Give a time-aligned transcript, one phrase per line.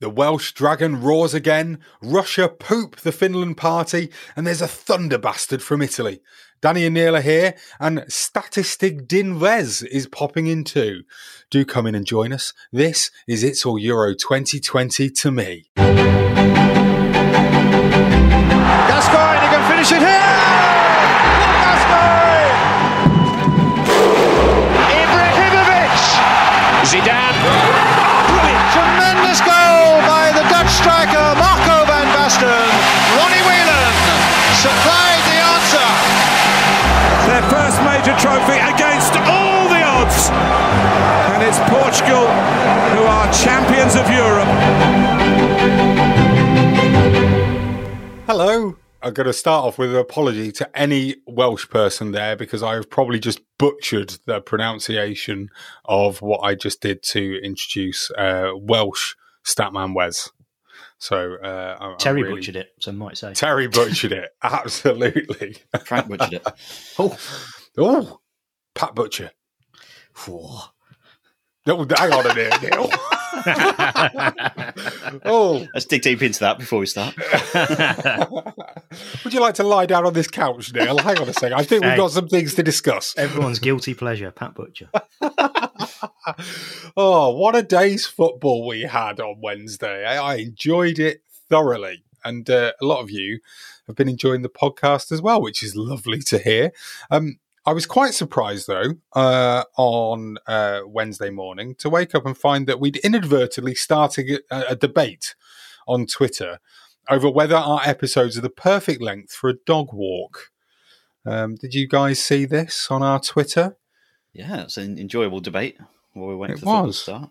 [0.00, 5.62] The Welsh dragon roars again, Russia poop the Finland party, and there's a thunder bastard
[5.62, 6.22] from Italy.
[6.62, 11.02] Danny and Neil are here, and Statistic Dinvez is popping in too.
[11.50, 12.54] Do come in and join us.
[12.72, 15.66] This is It's All Euro 2020 to me.
[15.76, 16.00] Gascoigne,
[19.38, 20.19] he can finish it here!
[48.32, 48.76] Hello.
[49.02, 52.88] I'm going to start off with an apology to any Welsh person there because I've
[52.88, 55.48] probably just butchered the pronunciation
[55.84, 60.30] of what I just did to introduce uh, Welsh Statman Wes.
[60.98, 63.34] So uh, I'm- I'm Terry really- butchered it, some might say.
[63.34, 64.30] Terry butchered it.
[64.44, 65.56] Absolutely.
[65.84, 66.46] Frank butchered it.
[67.00, 67.18] Oh,
[67.76, 68.20] Oh,
[68.76, 69.32] Pat Butcher.
[70.24, 70.60] Whoa.
[71.78, 72.90] No, hang on a minute, Neil.
[75.24, 77.14] oh, Let's dig deep into that before we start.
[79.24, 80.98] would you like to lie down on this couch, Neil?
[80.98, 81.54] Hang on a second.
[81.54, 81.96] I think we've Hey.
[81.96, 83.14] got some things to discuss.
[83.16, 84.90] everyone's guilty pleasure, Pat Butcher.
[86.96, 90.04] oh, what a day's football we had on Wednesday.
[90.04, 92.02] I, I enjoyed it thoroughly.
[92.24, 93.40] And uh, a lot of you
[93.86, 96.72] have been enjoying the podcast as well, which is lovely to hear.
[97.10, 102.36] Um, I was quite surprised, though, uh, on uh, Wednesday morning to wake up and
[102.36, 105.34] find that we'd inadvertently started a, a debate
[105.86, 106.58] on Twitter
[107.08, 110.50] over whether our episodes are the perfect length for a dog walk.
[111.26, 113.76] Um, did you guys see this on our Twitter?
[114.32, 115.76] Yeah, it's an enjoyable debate.
[116.14, 117.02] Where we went It to was.
[117.02, 117.30] start.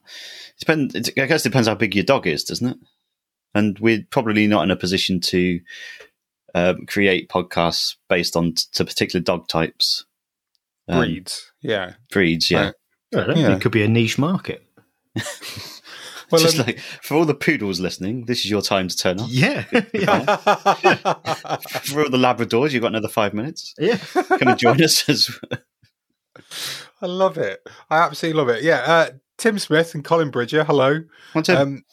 [0.59, 2.77] Depend, it, I guess it depends how big your dog is, doesn't it?
[3.55, 5.59] And we're probably not in a position to
[6.53, 10.05] um, create podcasts based on t- to particular dog types,
[10.89, 11.93] um, Breeds, yeah.
[12.11, 12.49] breeds.
[12.51, 12.71] Yeah,
[13.13, 13.29] Right.
[13.29, 13.55] I know, Yeah.
[13.55, 14.63] It could be a niche market.
[16.31, 19.19] Well, just um, like for all the poodles listening, this is your time to turn
[19.19, 19.27] up.
[19.31, 19.65] Yeah.
[19.93, 20.35] yeah.
[21.83, 23.73] For all the Labradors, you've got another five minutes.
[23.79, 23.97] yeah.
[23.97, 25.39] Come and join us as
[27.01, 27.67] I love it.
[27.89, 28.63] I absolutely love it.
[28.63, 28.83] Yeah.
[28.85, 31.01] Uh, Tim Smith and Colin Bridger, hello.
[31.33, 31.49] What's?
[31.49, 31.83] Um,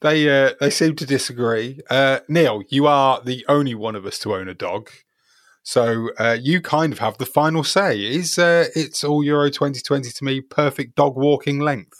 [0.00, 1.80] they uh, they seem to disagree.
[1.90, 4.90] Uh, Neil, you are the only one of us to own a dog,
[5.62, 8.00] so uh, you kind of have the final say.
[8.00, 11.98] Is uh, it's all Euro 2020 to me perfect dog walking length?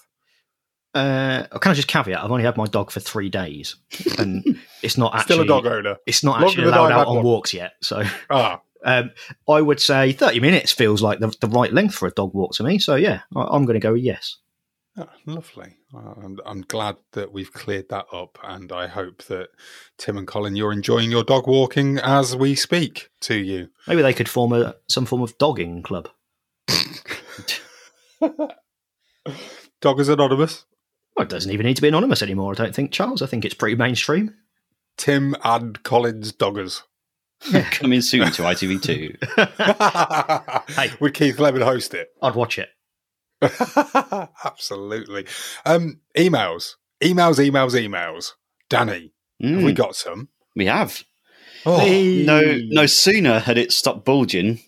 [0.94, 2.22] Uh, can I just caveat?
[2.22, 3.76] I've only had my dog for three days,
[4.18, 4.44] and
[4.82, 5.96] it's not actually Still a dog owner.
[6.06, 7.24] It's not Longer actually allowed out on one.
[7.24, 7.72] walks yet.
[7.80, 9.10] So Ah, um,
[9.48, 12.52] I would say thirty minutes feels like the, the right length for a dog walk
[12.56, 12.78] to me.
[12.78, 14.36] So yeah, I, I'm going to go with yes.
[14.96, 15.76] Ah, lovely.
[15.94, 19.48] I'm, I'm glad that we've cleared that up, and I hope that
[19.98, 23.68] Tim and Colin, you're enjoying your dog walking as we speak to you.
[23.86, 26.08] Maybe they could form a some form of dogging club.
[29.80, 30.64] Doggers Anonymous.
[31.16, 32.52] Well, it doesn't even need to be anonymous anymore.
[32.52, 33.20] I don't think, Charles.
[33.20, 34.34] I think it's pretty mainstream.
[34.96, 36.82] Tim and Colin's Doggers.
[37.72, 39.16] coming soon to ITV2.
[40.76, 42.10] hey, would Keith Lemon host it?
[42.22, 42.68] I'd watch it.
[44.44, 45.26] Absolutely.
[45.66, 48.32] Um, emails, emails, emails, emails.
[48.68, 50.28] Danny, have we Mm, got some?
[50.56, 51.02] we have.
[51.66, 52.24] Oh, Hey.
[52.24, 54.60] No, no sooner had it stopped bulging,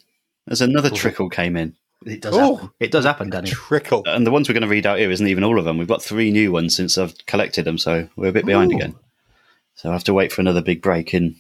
[0.49, 1.75] as another trickle came in.
[2.05, 2.57] It does Oh.
[2.57, 2.71] happen.
[2.81, 3.49] It does happen, Danny.
[3.51, 4.03] trickle.
[4.07, 5.79] And the ones we're going to read out here isn't even all of them.
[5.79, 8.77] We've got three new ones since I've collected them, so we're a bit behind Ooh.
[8.77, 8.95] again.
[9.75, 11.37] So I have to wait for another big break in.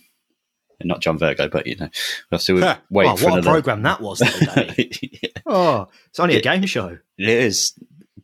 [0.83, 1.89] Not John Virgo, but you know,
[2.31, 2.77] we'll have to Huh.
[2.91, 3.51] wait oh, for what a another.
[3.51, 6.99] program that was, though, Yeah, oh, it's only a game show.
[7.19, 7.73] it is.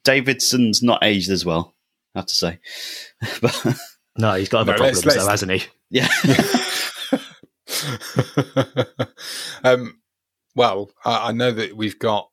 [0.04, 1.74] Davidson's not aged as well,
[2.14, 2.58] I have to say.
[3.42, 3.76] but
[4.16, 5.64] No, he's got other No, let's- let's- though, hasn't he?
[5.90, 6.08] yeah,
[9.64, 9.98] um,
[10.54, 12.28] well, I, I know that we've got.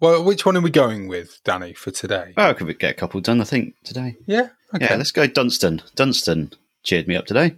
[0.00, 2.34] Well, which one are we going with, Danny, for today?
[2.36, 3.40] Oh, could we get a couple done?
[3.40, 4.16] I think today.
[4.26, 4.86] yeah, okay.
[4.90, 5.82] Yeah, let's go Dunstan.
[5.94, 6.52] Dunstan
[6.82, 7.54] cheered me up today.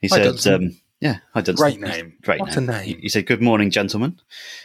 [0.00, 0.54] He Hi, said, Dunstan.
[0.54, 0.76] um,
[1.06, 1.56] "Yeah, hi Dunstan.
[1.56, 2.14] Great name.
[2.22, 2.70] Great What a name.
[2.70, 2.84] name.
[2.84, 4.20] He, he said, "Good morning, gentlemen.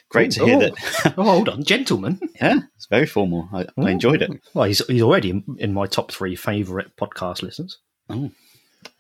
[0.10, 0.60] Great to hear oh.
[0.60, 2.20] that." Oh, hold on, gentlemen.
[2.42, 3.48] yeah, it's very formal.
[3.54, 3.86] I, I oh.
[3.86, 4.32] enjoyed it.
[4.54, 7.78] Well, he's he's already in, my top three favourite podcast listeners.
[8.10, 8.32] Oh.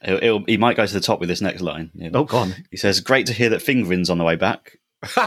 [0.03, 1.89] It'll, it'll, he might go to the top with this next line.
[1.95, 2.19] you know.
[2.19, 2.53] Oh, go on.
[2.69, 4.77] He says, "Great to hear that fingering's on the way back."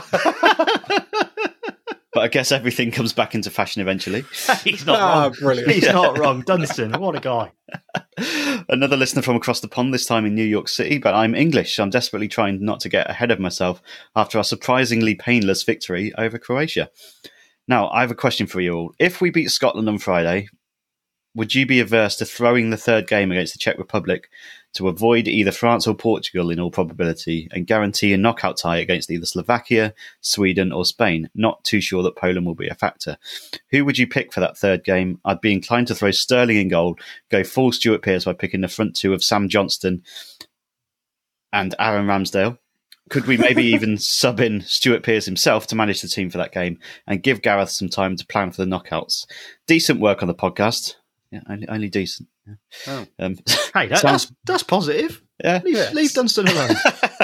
[2.14, 4.25] but I guess everything comes back into fashion eventually.
[4.64, 5.32] he's not Ah, wrong.
[5.40, 5.70] brilliant.
[5.72, 6.40] He's not wrong.
[6.43, 7.52] Dunstan, what a guy.
[8.69, 11.78] Another listener from across the pond, this time in New York City, but I'm English.
[11.78, 13.82] I'm desperately trying not to get ahead of myself
[14.14, 16.90] after our surprisingly painless victory over Croatia.
[17.66, 18.94] Now, I have a question for you all.
[18.99, 20.49] If we beat Scotland on Friday,
[21.34, 24.28] would you be averse to throwing the third game against the Czech Republic
[24.74, 29.10] to avoid either France or Portugal in all probability and guarantee a knockout tie against
[29.10, 31.30] either Slovakia, Sweden, or Spain?
[31.34, 33.16] Not too sure that Poland will be a factor.
[33.70, 35.20] Who would you pick for that third game?
[35.24, 36.96] I'd be inclined to throw Sterling in goal,
[37.30, 40.02] go full Stuart Pearce by picking the front two of Sam Johnstone
[41.52, 42.58] and Aaron Ramsdale.
[43.10, 46.52] Could we maybe even sub in Stuart Pearce himself to manage the team for that
[46.52, 49.26] game and give Gareth some time to plan for the knockouts?
[49.66, 50.94] Decent work on the podcast.
[51.30, 52.28] Yeah, only, only decent.
[52.46, 52.55] Yeah.
[52.87, 53.06] Oh.
[53.19, 53.37] Um,
[53.75, 55.23] Hey, that, Sounds- that's that's positive.
[55.43, 55.61] yeah.
[55.64, 56.76] Leave, leave Dunstan alone.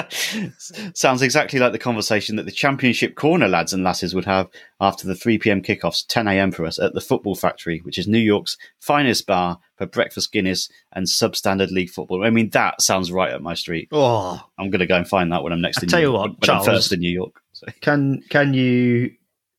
[0.95, 4.47] Sounds exactly like the conversation that the Championship Corner lads and lasses would have
[4.79, 5.61] after the 3 p.m.
[5.61, 6.51] kickoffs, 10 a.m.
[6.51, 10.69] for us at the Football Factory, which is New York's finest bar for breakfast Guinness
[10.91, 12.25] and substandard league football.
[12.25, 13.87] I mean, that sounds right up my street.
[13.91, 16.07] oh, I'm going to go and find that when I'm next I in tell New
[16.07, 16.21] you York.
[16.21, 17.41] what, when I'm Charles- first in New York.
[17.53, 19.11] So, can can you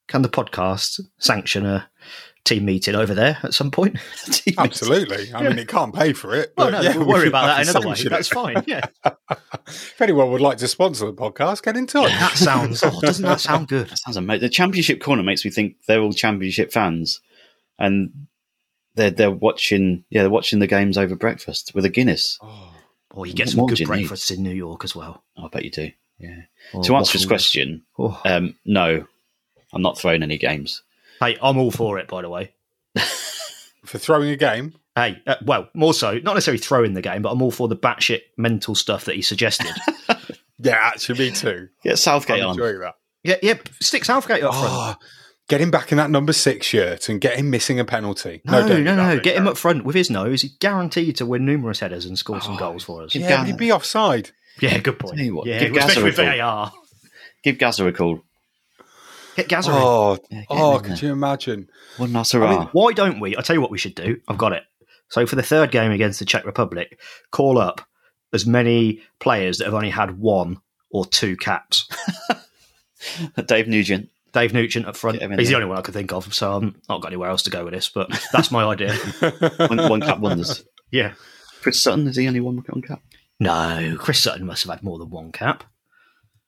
[0.08, 1.88] can the podcast sanction a
[2.44, 3.96] team meeting over there at some point?
[4.58, 5.32] Absolutely.
[5.34, 6.52] I mean, it can't pay for it.
[6.56, 7.94] Well, no, yeah, we'll worry can- about that another way.
[7.94, 8.64] sanction That's fine.
[8.66, 8.86] Yeah,
[9.68, 12.10] If anyone would like to sponsor the podcast, get in touch.
[12.10, 12.82] that sounds.
[12.86, 13.88] Oh, doesn't that sound good?
[13.88, 14.40] That sounds amazing.
[14.42, 17.20] The Championship Corner makes me think they're all Championship fans,
[17.78, 18.26] and
[18.94, 22.38] they're they're watching yeah they're watching the games over breakfast with a Guinness.
[22.42, 22.68] Oh.
[23.14, 25.22] Or you get some more good do breakfasts in New York as well.
[25.36, 25.90] I bet you do.
[26.18, 26.40] Yeah.
[26.72, 28.18] Or to answer his question, Oh.
[28.24, 29.04] um, no,
[29.74, 30.82] I'm not throwing any games.
[31.22, 32.08] Hey, I'm all for it.
[32.08, 32.54] By the way.
[33.84, 37.30] For throwing a game, Hey, uh, well, more so, not necessarily throwing the game, but
[37.30, 39.74] I'm all for the batshit mental stuff that he suggested.
[40.58, 41.68] yeah, actually, me too.
[41.82, 42.54] Get Southgate I'm on.
[42.54, 42.94] enjoying that.
[43.22, 44.68] yeah, yeah, stick Southgate up front.
[44.70, 44.94] Oh,
[45.48, 48.42] get him back in that number six shirt and get him missing a penalty.
[48.44, 50.42] No, no, don't no, Get him up front with his nose.
[50.42, 53.14] He's guaranteed to win numerous headers and score some goals for us.
[53.14, 54.30] Yeah, he'd be offside.
[54.60, 55.16] Yeah, good point.
[55.16, 56.70] Tell you what, yeah, give especially with VAR.
[57.42, 58.20] Give Gazza a call.
[59.36, 59.70] Get Gazza.
[59.72, 61.06] Oh, Yeah, oh, him in could there.
[61.06, 61.68] you imagine?
[61.96, 62.68] One Nasserah.
[62.72, 63.34] Why don't we?
[63.36, 64.20] I'll tell you what we should do.
[64.28, 64.64] I've got it.
[65.08, 66.98] So for the third game against the Czech Republic,
[67.30, 67.80] call up
[68.32, 71.88] as many players that have only had one or two caps.
[73.46, 74.08] Dave Nugent.
[74.32, 75.18] Dave Nugent up front.
[75.18, 77.08] Get him in He's the only one I could think of, so I'm not got
[77.08, 77.88] anywhere else to go with this.
[77.90, 78.94] But that's my idea.
[79.68, 80.64] One, one cap wonders.
[80.90, 81.12] yeah.
[81.60, 83.00] Chris Sutton, is he only one, with one cap?
[83.38, 85.62] No, Chris Sutton must have had more than one cap.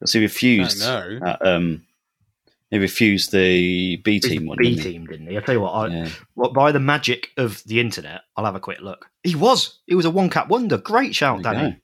[0.01, 0.81] Because he refused.
[0.81, 1.27] No, no.
[1.27, 1.83] uh, um,
[2.75, 4.59] he refused the B team one.
[4.59, 4.93] B didn't he?
[4.93, 5.37] team, didn't he?
[5.37, 6.09] I tell you what, I, Yeah.
[6.35, 9.07] well, by the magic of the internet, I'll have a quick look.
[9.23, 9.81] He was.
[9.87, 10.77] He was a one cap wonder.
[10.79, 11.71] Great shout, Danny.
[11.73, 11.77] go.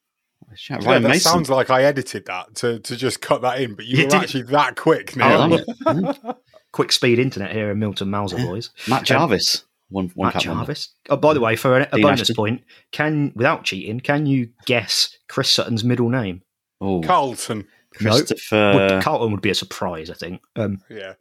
[0.68, 1.20] Yeah, that Mason.
[1.32, 4.10] sounds like I edited that to, to just cut that in, but you You were
[4.10, 5.46] did- actually that quick I now.
[5.46, 6.36] love it.
[6.72, 8.70] Quick speed internet here in Milton Mauser boys.
[8.88, 9.64] Matt um, Jarvis.
[9.88, 10.60] One, one Matt cap wonder.
[10.60, 10.94] Jarvis.
[11.08, 12.36] Oh, by the way, for a, a bonus Ashton.
[12.36, 12.62] point,
[12.92, 16.42] can without cheating, can you guess Chris Sutton's middle name?
[16.80, 17.66] Oh, Carlton.
[17.94, 20.42] Christopher Would, Carlton would be a surprise, I think.
[20.56, 21.14] Um, Yeah.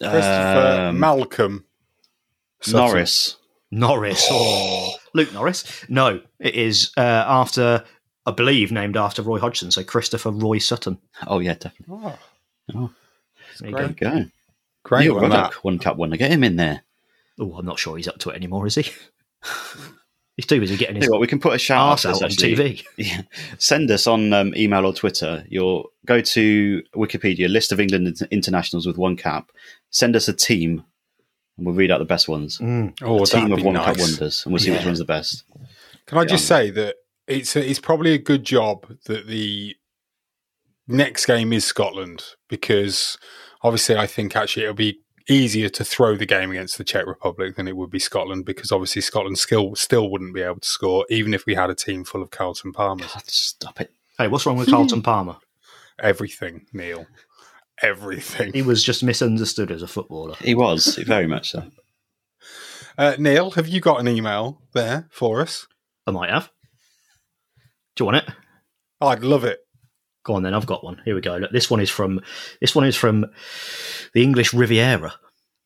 [0.00, 1.64] Christopher um, Malcolm
[2.60, 2.80] Sutton.
[2.88, 3.36] Norris.
[3.70, 5.84] Norris or Luke Norris?
[5.88, 7.84] No, it is uh, after,
[8.26, 9.70] I believe, named after Roy Hodgson.
[9.70, 10.98] So Christopher Roy Sutton.
[11.26, 11.96] Oh yeah, definitely.
[12.04, 12.18] Oh,
[12.74, 12.90] Oh,
[13.60, 14.10] There you there you go.
[14.20, 14.24] go.
[14.84, 16.16] great Neil one, Ruddock, one cap wonder.
[16.16, 16.82] Get him in there.
[17.38, 18.84] Oh, I'm not sure he's up to it anymore, is he?
[20.36, 22.22] he's too busy getting his you what, we can put a shout out arse out
[22.22, 22.30] on.
[22.30, 22.84] TV.
[22.96, 23.22] Yeah.
[23.58, 25.44] Send us on um, email or Twitter.
[25.48, 29.50] Your go to Wikipedia list of England internationals with one cap.
[29.90, 30.84] Send us a team,
[31.56, 32.58] and we'll read out the best ones.
[32.58, 32.98] Mm.
[33.02, 35.44] Oh, a team of be one cap wonders, and we'll see which one's the best.
[36.06, 36.56] Can I just Yeah.
[36.56, 36.96] say that
[37.26, 39.74] it's it's probably a good job that the
[40.86, 43.16] next game is Scotland because
[43.62, 47.56] obviously I think actually it'll be easier to throw the game against the Czech Republic
[47.56, 51.06] than it would be Scotland because obviously Scotland still still wouldn't be able to score
[51.08, 53.06] even if we had a team full of Carlton Palmer.
[53.06, 53.92] God, stop it.
[54.18, 55.36] Hey, what's wrong with Carlton Palmer?
[55.98, 57.06] Everything, Neil.
[57.82, 58.52] Everything.
[58.52, 60.36] He was just misunderstood as a footballer.
[60.40, 61.64] He was very much so.
[62.96, 65.66] Uh, Neil, have you got an email there for us?
[66.06, 66.52] I might have.
[67.96, 68.30] Do you want it?
[69.00, 69.63] I'd love it.
[70.24, 70.54] Go on then.
[70.54, 71.00] I've got one.
[71.04, 71.36] Here we go.
[71.36, 72.20] Look, this one is from
[72.60, 73.26] this one is from
[74.14, 75.14] the English Riviera.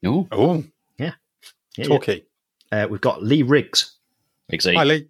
[0.05, 0.65] Oh, Oh,
[0.99, 1.12] Yeah,
[1.77, 1.85] yeah.
[1.87, 2.25] talkie.
[2.71, 3.97] Uh, we've got Lee Riggs.
[4.49, 4.77] exactly.
[4.77, 5.09] Hi, Lee.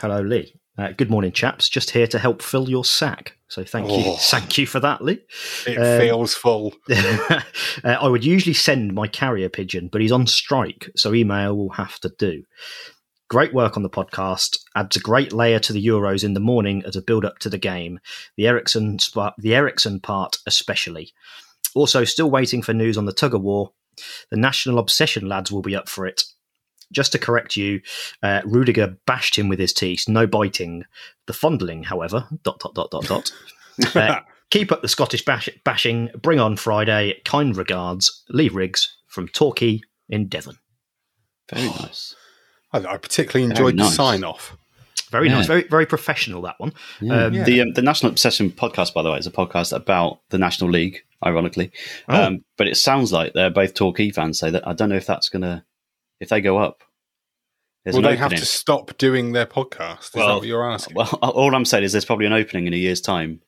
[0.00, 0.54] Hello, Lee.
[0.78, 1.68] Uh, good morning, chaps.
[1.70, 3.36] Just here to help fill your sack.
[3.48, 4.16] So thank you, Oh.
[4.16, 5.20] thank you for that, Lee.
[5.66, 6.74] It Um, feels full.
[6.90, 7.40] uh,
[7.84, 11.98] I would usually send my carrier pigeon, but he's on strike, so email will have
[12.00, 12.42] to do.
[13.28, 14.58] Great work on the podcast.
[14.76, 17.50] Adds a great layer to the Euros in the morning as a build up to
[17.50, 17.98] the game.
[18.36, 18.98] The Eriksen
[19.38, 21.12] the Eriksen part especially.
[21.74, 23.72] Also, still waiting for news on the tug of war.
[24.30, 26.22] The National Obsession lads will be up for it.
[26.92, 27.80] Just to correct you,
[28.22, 30.08] uh, Rudiger bashed him with his teeth.
[30.08, 30.84] No biting.
[31.26, 32.28] The fondling, however.
[32.44, 33.32] Dot dot dot dot dot.
[33.94, 36.08] Uh, keep up the Scottish bash- bashing.
[36.22, 37.20] Bring on Friday.
[37.26, 40.56] Kind regards, Lee Riggs from Torquay in Devon.
[41.52, 42.16] Very nice.
[42.72, 43.90] I, I particularly enjoyed nice.
[43.90, 44.56] the sign off.
[45.10, 45.36] Very Yeah.
[45.36, 46.72] nice, very very professional that one.
[47.02, 47.44] Um, Yeah.
[47.44, 50.70] The um, the National Obsession podcast, by the way, is a podcast about the National
[50.70, 51.02] League.
[51.24, 51.72] Ironically,
[52.08, 52.24] Oh.
[52.24, 54.38] um, but it sounds like they're both Torquay fans.
[54.38, 55.64] So that I don't know if that's gonna
[56.20, 56.82] if they go up.
[57.84, 60.00] There's Will an they have to stop doing their podcast?
[60.00, 60.94] Is that Well, what you're asking?
[60.96, 63.40] Well, all I'm saying is there's probably an opening in a year's time.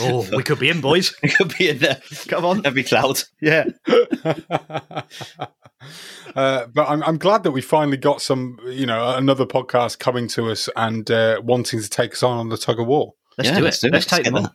[0.00, 1.14] Oh, we could be in, boys.
[1.22, 2.00] we could be in there.
[2.26, 3.22] Come on, every cloud.
[3.40, 3.64] Yeah,
[6.36, 10.28] uh, but I'm, I'm glad that we finally got some, you know, another podcast coming
[10.28, 13.14] to us and uh, wanting to take us on on the tug of war.
[13.38, 13.88] Let's Yeah, do let's it.
[13.88, 13.92] do.
[13.92, 14.42] Let's Let's take them on.
[14.44, 14.52] that.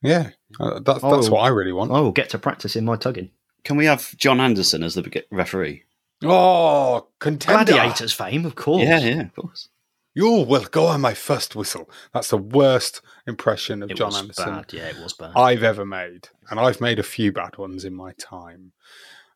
[0.00, 1.32] Yeah, uh, that's that's Oh.
[1.32, 1.90] what I really want.
[1.90, 3.30] I will get to practice in my tugging.
[3.64, 5.82] Can we have John Anderson as the referee?
[6.24, 7.72] Oh, contender!
[7.72, 8.82] Gladiators fame, of course.
[8.82, 9.68] Yeah, yeah, of course.
[10.14, 11.88] You will go on my first whistle.
[12.12, 14.72] That's the worst impression of It John was Anderson bad.
[14.72, 15.32] Yeah, it was bad.
[15.36, 18.72] I've ever made, and I've made a few bad ones in my time.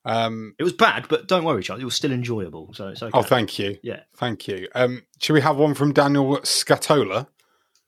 [0.04, 1.82] Um, it was bad, but don't worry, Charlie.
[1.82, 2.72] It was still enjoyable.
[2.74, 3.16] So it's okay.
[3.16, 4.68] oh, thank you, Yeah, thank you.
[4.74, 7.28] Um, should we have one from Daniel Scatola?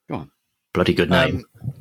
[0.08, 0.30] Go on.
[0.72, 1.44] bloody good name.
[1.62, 1.72] Um,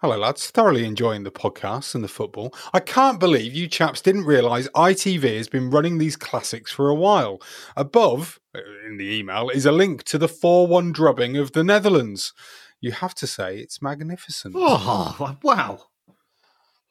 [0.00, 0.50] hello, lads.
[0.50, 2.54] Thoroughly enjoying the podcast and the football.
[2.72, 6.94] I can't believe you chaps didn't realise ITV has been running these classics for a
[6.94, 7.40] while.
[7.76, 11.64] Above, uh, in the email, is a link to the 4 1 drubbing of the
[11.64, 12.32] Netherlands.
[12.80, 14.54] You have to say it's magnificent.
[14.56, 15.86] oh, wow.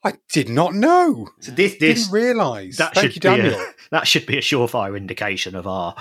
[0.04, 1.28] I did not know.
[1.40, 2.76] So this, this, Didn't realise.
[2.78, 3.54] that Thank should you, Daniel.
[3.60, 5.94] a, that should be a surefire indication of our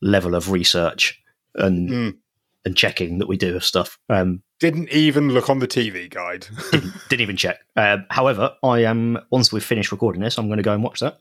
[0.00, 1.20] level of research
[1.54, 2.16] and Mm.
[2.64, 3.98] and checking that we do of stuff.
[4.08, 6.46] Um, Didn't even look on the TV guide.
[6.72, 7.60] didn't, didn't even check.
[7.76, 10.98] Um, however, I am once we've finished recording this, I'm going to go and watch
[11.00, 11.18] that.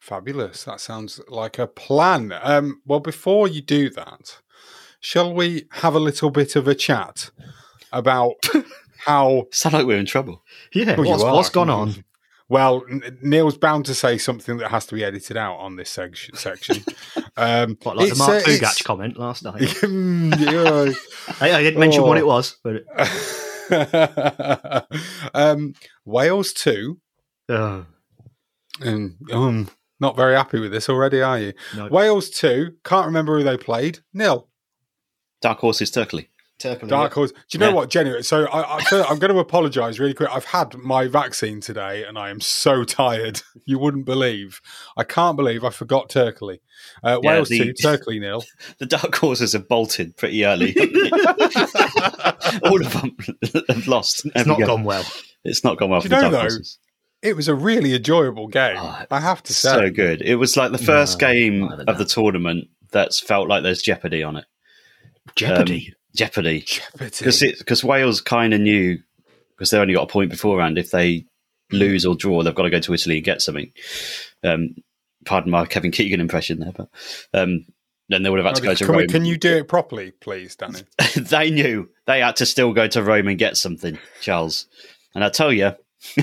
[0.00, 0.64] Fabulous.
[0.64, 2.32] That sounds like a plan.
[2.42, 4.38] Um, well, before you do that,
[5.00, 7.30] shall we have a little bit of a chat
[7.92, 8.36] about
[9.04, 10.42] how Sound like we're in trouble.
[10.72, 12.04] Yeah, Well, what's, what's gone on?
[12.48, 12.84] Well,
[13.22, 16.34] Neil's bound to say something that has to be edited out on this section.
[16.36, 16.84] section.
[17.34, 19.60] Um, What, like the it's, Mark uh, comment last night?
[19.62, 20.94] Mm,
[21.40, 22.20] I, I didn't mention what Oh.
[22.20, 22.82] it was, but
[23.70, 24.82] yeah.
[25.32, 25.72] um,
[26.04, 27.00] Wales two.
[27.48, 27.84] uh,
[28.82, 31.52] Um, um, not very happy with this already, are you?
[31.74, 31.88] no.
[31.88, 32.72] Wales two.
[32.84, 34.00] Can't remember who they played.
[34.12, 34.48] Nil.
[35.40, 35.90] Dark horses,
[36.62, 36.88] Turkley.
[36.88, 37.32] Dark horse.
[37.32, 37.74] Do you know Yeah.
[37.74, 38.22] what, Jenny?
[38.22, 40.28] So I, I, I'm going to apologise really quick.
[40.32, 43.42] I've had my vaccine today, and I am so tired.
[43.66, 44.60] You wouldn't believe.
[44.96, 46.60] I can't believe I forgot Turkley.
[47.04, 48.44] Uh, Yeah, Wales the- two, Turkley nil.
[48.78, 50.74] The dark horses have bolted pretty early.
[52.64, 53.16] All of them
[53.68, 54.26] have lost.
[54.34, 55.04] It's not gone well.
[55.44, 56.78] It's not gone well Do for you the know, dark though, horses.
[57.22, 58.76] It was a really enjoyable game.
[58.78, 59.70] Oh, I have to say.
[59.70, 60.22] So good.
[60.22, 63.62] It was like the first No, game I don't of the tournament that's felt like
[63.62, 64.44] there's jeopardy on it.
[65.36, 65.94] Jeopardy.
[66.14, 66.60] Jeopardy.
[66.60, 67.54] Jeopardy.
[67.58, 68.98] Because Wales kind of knew,
[69.56, 71.26] because they only got a point beforehand, if they
[71.70, 73.72] lose or draw, they've got to go to Italy and get something.
[74.44, 74.74] Um,
[75.24, 76.88] pardon my Kevin Keegan impression there, but
[77.32, 77.64] um,
[78.08, 79.08] then they would have had to go to can, we- Rome.
[79.08, 80.80] can you do it properly, please, Danny?
[81.16, 84.66] they knew they had to still go to Rome and get something, Charles.
[85.14, 85.72] And I tell you,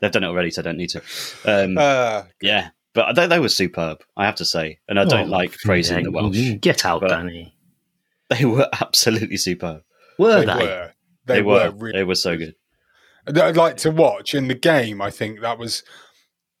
[0.00, 1.02] they've done it already, so I don't need to.
[1.44, 4.78] Um, Uh, yeah, but they, they were superb, I have to say.
[4.88, 6.38] And I don't Oh, like praising yeah, the Welsh.
[6.60, 7.53] Get out, but- Danny.
[8.38, 9.82] They were absolutely superb.
[10.18, 10.54] Were they, they?
[10.66, 10.92] were.
[11.26, 11.70] They, They, were.
[11.70, 11.76] were.
[11.76, 12.54] really They were so good.
[13.26, 15.00] I'd like to watch in the game.
[15.00, 15.82] I think that was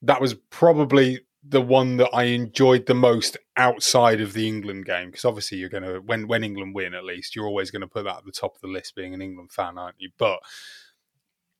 [0.02, 5.08] that was probably the one that I enjoyed the most outside of the England game
[5.10, 7.86] because obviously you're going to when when England win at least you're always going to
[7.86, 10.10] put that at the top of the list being an England fan, aren't you?
[10.18, 10.38] But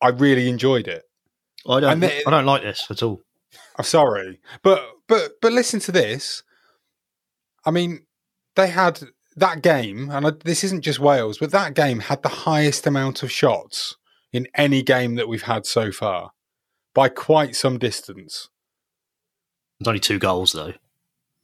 [0.01, 1.05] I really enjoyed it.
[1.69, 1.93] I don't.
[1.93, 3.21] And they- I don't like this at all.
[3.77, 6.43] I'm sorry, but but but listen to this.
[7.67, 8.07] I mean,
[8.57, 9.01] they had
[9.37, 13.23] that game, and I, this isn't just Wales, but that game had the highest amount
[13.23, 13.97] of shots
[14.33, 16.33] in any game that we've had so far
[16.95, 18.49] by quite some distance.
[19.79, 20.75] There's only two goals though.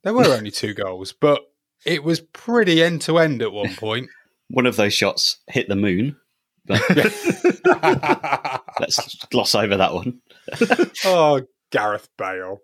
[0.02, 1.42] There were only two goals, but
[1.84, 4.08] it was pretty end to end at one point.
[4.52, 6.16] One of those shots hit the moon.
[6.68, 6.80] Let's
[9.26, 10.20] gloss over that one.
[11.04, 12.58] oh, Gareth Bale.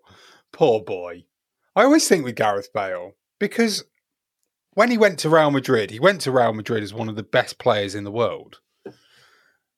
[0.51, 1.23] Poor boy.
[1.77, 3.85] I always think with Gareth Bale because
[4.77, 7.23] when he went to Real Madrid, he went to Real Madrid as one of the
[7.23, 8.59] best players in the world.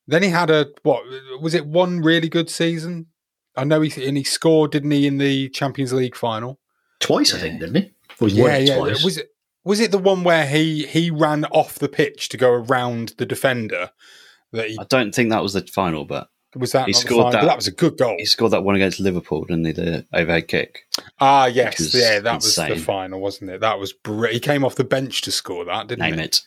[0.06, 1.04] Then he had a what
[1.42, 3.06] was it one really good season?
[3.56, 6.60] I know he and he scored, didn't he, in the Champions League final?
[7.00, 7.94] Twice, I think, didn't he?
[8.28, 8.76] Yeah, yeah.
[8.76, 9.02] twice.
[9.02, 9.30] Was it
[9.64, 13.26] was it the one where he he ran off the pitch to go around the
[13.26, 13.92] defender?
[14.52, 17.32] That he I don't think that was the final, but was that He scored final?
[17.42, 18.16] that- That was a good goal.
[18.18, 19.72] he scored that one against Liverpool, didn't he?
[19.72, 20.80] The overhead kick.
[21.20, 23.62] Ah, yes, yeah, that was the final, wasn't it?
[23.62, 26.26] That was br- he came off the bench to score that, didn't Name he?
[26.26, 26.42] it.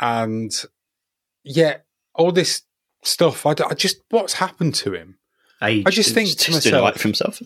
[0.00, 0.50] And
[1.44, 1.78] yeah,
[2.14, 2.62] all this
[3.04, 3.44] stuff.
[3.46, 5.18] I just what's happened to him?
[5.62, 5.84] Age.
[5.86, 7.42] I just think Just to doing it myself, right for himself.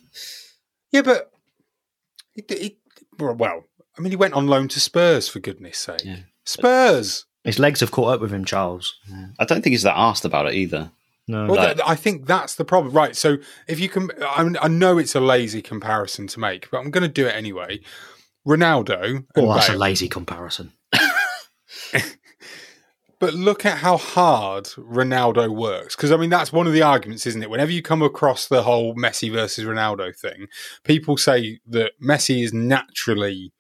[0.93, 1.33] yeah, but
[2.33, 2.77] he, he,
[3.19, 3.65] well,
[3.99, 6.05] I mean, he went on loan to Spurs for goodness sake.
[6.05, 6.19] Yeah.
[6.45, 7.27] Spurs.
[7.43, 8.95] His legs have caught up with him, Charles.
[9.39, 10.93] I don't think he's that asked about it either.
[11.27, 13.17] No, Well, Like- that, I think that's the problem, right?
[13.17, 16.91] So if you can, I, I know it's a lazy comparison to make, but I'm
[16.91, 17.81] going to do it anyway.
[18.47, 20.73] Ronaldo, and oh, that's a lazy comparison.
[23.25, 25.97] But look at how hard Ronaldo works.
[25.97, 27.49] Because, I mean, that's one of the arguments, isn't it?
[27.49, 30.47] Whenever you come across the whole Messi versus Ronaldo thing,
[30.83, 33.51] people say that Messi is naturally,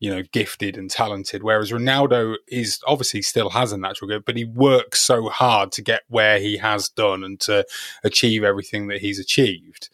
[0.00, 4.36] you know, gifted and talented, whereas Ronaldo is obviously still has a natural gift, but
[4.36, 7.66] he works so hard to get where he has done and to
[8.02, 9.90] achieve everything that he's achieved.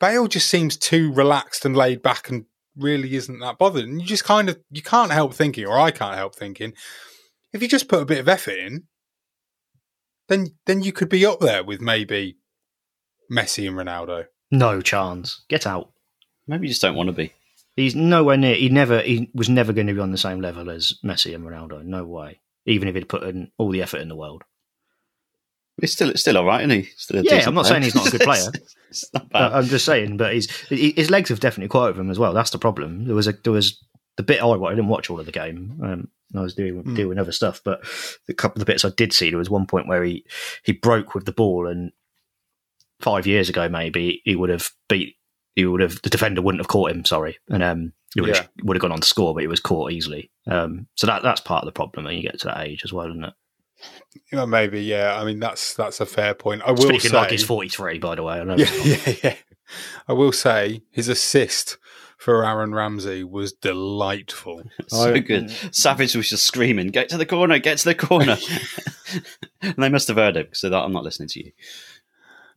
[0.00, 3.84] Bale just seems too relaxed and laid back and really isn't that bothered.
[3.84, 6.72] And you just kind of, you can't help thinking, or I can't help thinking,
[7.52, 8.84] if you just put a bit of effort in,
[10.28, 12.38] then then you could be up there with maybe
[13.30, 14.26] Messi and Ronaldo.
[14.50, 15.44] No chance.
[15.48, 15.92] Get out.
[16.46, 17.32] Maybe you just don't want to be.
[17.76, 18.54] He's nowhere near.
[18.54, 19.00] He never.
[19.00, 21.84] He was never going to be on the same level as Messi and Ronaldo.
[21.84, 22.40] No way.
[22.66, 24.42] Even if he'd put in all the effort in the world.
[25.80, 26.90] He's still still all right, isn't he?
[26.96, 28.48] Still a Yeah, I'm not saying he's not a good player.
[28.90, 29.52] it's not bad.
[29.52, 32.34] I'm just saying, but he's his legs have definitely caught up with him as well.
[32.34, 33.06] That's the problem.
[33.06, 33.82] There was a there was
[34.16, 35.80] the bit I I didn't watch all of the game.
[35.82, 36.94] Um, I was doing Hmm.
[36.94, 37.82] doing other stuff, but
[38.26, 40.26] the couple of the bits I did see, there was one point where he
[40.64, 41.92] he broke with the ball, and
[43.00, 45.16] five years ago maybe he would have beat.
[45.54, 47.04] He would have the defender wouldn't have caught him.
[47.04, 49.60] Sorry, and um, he would have, would have gone on to score, but he was
[49.60, 50.30] caught easily.
[50.46, 52.92] Um, so that that's part of the problem when you get to that age as
[52.92, 53.34] well, isn't it?
[54.32, 55.18] Yeah, maybe, yeah.
[55.18, 56.62] I mean, that's that's a fair point.
[56.64, 58.40] I will Speaking say, like he's 43, by the way.
[58.40, 58.56] I know.
[58.56, 59.36] yeah, yeah, yeah.
[60.08, 61.78] I will say his assist
[62.16, 64.62] for Aaron Ramsey was delightful.
[64.88, 65.50] so I- good.
[65.72, 67.58] Savage was just screaming, "Get to the corner!
[67.58, 68.36] Get to the corner!"
[69.62, 71.52] and they must have heard him so that I'm not listening to you.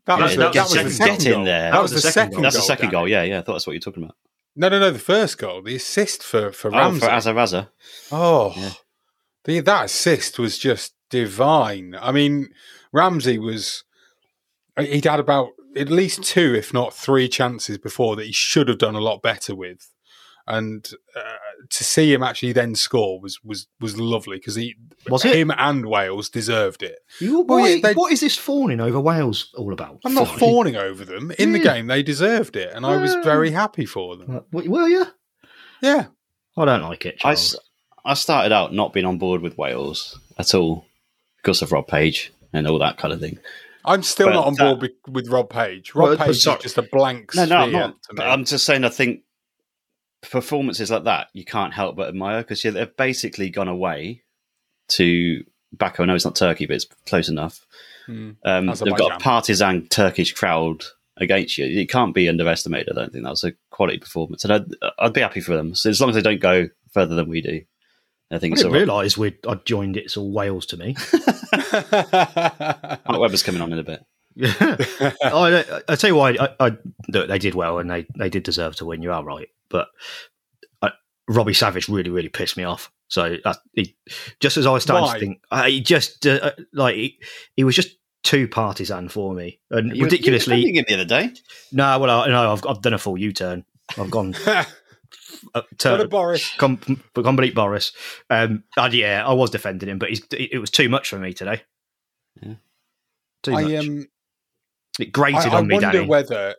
[0.05, 1.45] That Yeah, was the, that that was was the the second goal.
[1.45, 1.71] there.
[1.71, 2.33] That was the second.
[2.33, 2.41] Goal.
[2.41, 3.07] That's the second goal.
[3.07, 3.39] Yeah, yeah.
[3.39, 4.15] I thought that's what you're talking about.
[4.55, 4.91] No, no, no.
[4.91, 6.99] The first goal, the assist for for Oh, Ramsey.
[7.01, 7.69] for Azaraza.
[8.11, 8.71] Oh, Yeah.
[9.45, 11.95] the, that assist was just divine.
[11.99, 12.49] I mean,
[12.91, 13.83] Ramsey was,
[14.77, 18.77] he'd had about at least two, if not three chances before that he should have
[18.77, 19.89] done a lot better with.
[20.45, 21.21] And uh,
[21.69, 24.75] to see him actually then score was was was lovely because he,
[25.09, 25.35] Was it?
[25.35, 26.99] him and Wales deserved it.
[27.19, 29.99] You- Well, yeah, they- what is this fawning over Wales all about?
[30.05, 30.39] I'm not Fawning.
[30.39, 34.15] fawning over them in the game; they deserved it, and I was very happy for
[34.17, 34.37] them.
[34.37, 35.05] Uh, w- Will you?
[35.81, 36.05] Yeah,
[36.57, 37.15] I don't like it.
[37.19, 37.55] I, Charles.
[37.55, 37.59] s-
[38.05, 40.85] I started out not being on board with Wales at all
[41.37, 43.37] because of Rob Page and all that kind of thing.
[43.85, 45.93] I'm still But not on that- board be- with Rob Page.
[45.93, 48.01] Rob Well, Page sorry- is just a blank No, no, I'm not.
[48.03, 48.23] to me.
[48.23, 49.21] I'm just saying, I think
[50.29, 54.23] performances like that you can't help but admire because yeah, they've basically gone away
[54.89, 56.03] to Baku.
[56.03, 57.65] I know it's not Turkey, but it's close enough.
[58.05, 58.31] Hmm.
[58.45, 59.11] Um, they've got Azerbaijan.
[59.11, 60.83] a partisan Turkish crowd
[61.17, 61.65] against you.
[61.65, 62.89] It can't be underestimated.
[62.91, 64.65] I don't think that was a quality performance, and I'd,
[64.99, 65.75] I'd be happy for them.
[65.75, 67.61] So as long as they don't go further than we do,
[68.31, 70.95] I think I it's didn't realise we I'd joined It's All Wales to me.
[71.71, 74.05] Mark Webber's coming on in a bit.
[74.41, 76.77] I, I, I tell you why, I, I,
[77.09, 79.01] look, they did well and they, they did deserve to win.
[79.01, 79.89] You are right, but
[80.81, 80.91] I,
[81.27, 82.89] Robbie Savage really really pissed me off.
[83.09, 83.95] So that, he,
[84.39, 85.13] just as I was starting Why?
[85.13, 87.19] to think, I he just uh, like he,
[87.57, 90.61] he was just too partisan for me and You- ridiculously.
[90.65, 91.33] You did the other day.
[91.73, 93.65] no, well, I, no, I've, I've done a full U turn.
[93.97, 94.63] I've gone uh,
[95.53, 96.49] Got a turn, Boris.
[96.57, 96.77] com-
[97.13, 97.91] complete Boris.
[98.29, 101.33] Um, and yeah, I was defending him, but he's, it was too much for me
[101.33, 101.61] today.
[102.41, 102.53] Yeah.
[103.43, 103.63] Too much.
[103.65, 104.07] I um,
[104.99, 106.07] it grated I, I on me, wonder Danny.
[106.07, 106.55] whether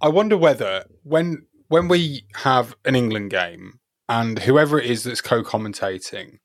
[0.00, 3.78] I wonder whether when when we have an England game
[4.08, 6.40] and whoever it is that's co-commentating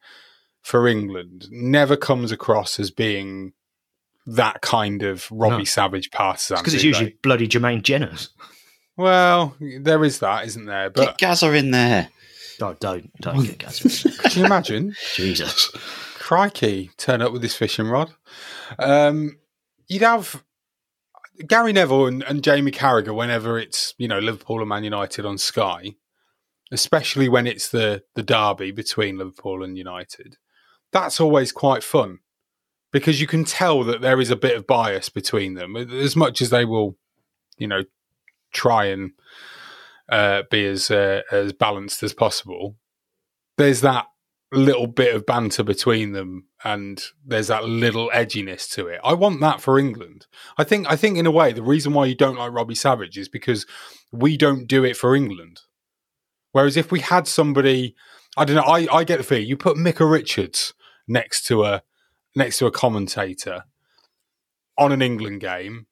[0.61, 3.51] for England never comes across as being
[4.27, 5.63] that kind of Robbie No.
[5.65, 6.57] Savage partisan.
[6.57, 7.15] because it's do usually they?
[7.21, 8.29] bloody Jermaine Jenas.
[8.97, 10.89] well, there is that, isn't there?
[10.89, 12.09] Get But Gazza in there.
[12.61, 13.79] Oh, don't don't get Gaz.
[14.19, 14.95] could you imagine?
[15.15, 15.69] Jesus.
[16.19, 18.11] Crikey, turn up with his fishing rod.
[18.79, 19.37] Um,
[19.87, 20.43] you'd have
[21.47, 25.37] Gary Neville and, and Jamie Carragher whenever it's you know Liverpool and Man United on
[25.37, 25.95] Sky,
[26.71, 30.37] especially when it's the the derby between Liverpool and United.
[30.91, 32.19] That's always quite fun
[32.91, 36.41] because you can tell that there is a bit of bias between them, as much
[36.41, 36.95] as they will,
[37.57, 37.83] you know,
[38.53, 39.11] try and
[40.09, 42.77] uh, be as uh, as balanced as possible.
[43.57, 44.05] There's that
[44.51, 48.99] little bit of banter between them and there's that little edginess to it.
[49.03, 50.27] I want that for England.
[50.57, 53.17] I think I think in a way the reason why you don't like Robbie Savage
[53.17, 53.65] is because
[54.11, 55.61] we don't do it for England.
[56.51, 57.95] Whereas if we had somebody
[58.37, 60.73] I don't know, I, I get the feeling you put Micah Richards
[61.07, 61.81] next to a
[62.35, 63.63] next to a commentator
[64.77, 65.87] on an England game,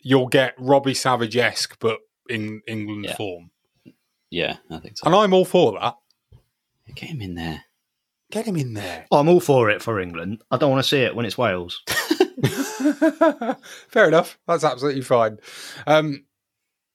[0.00, 3.16] you'll get Robbie Savage esque but in England Yeah.
[3.16, 3.50] form.
[4.28, 5.06] Yeah, I think so.
[5.06, 5.94] And I'm all for that.
[6.94, 7.62] Get him in there.
[8.30, 9.06] Get him in there.
[9.12, 10.42] I'm all for it for England.
[10.50, 11.82] I don't want to see it when it's Wales.
[13.88, 14.38] Fair enough.
[14.46, 15.38] That's absolutely fine.
[15.86, 16.24] Um,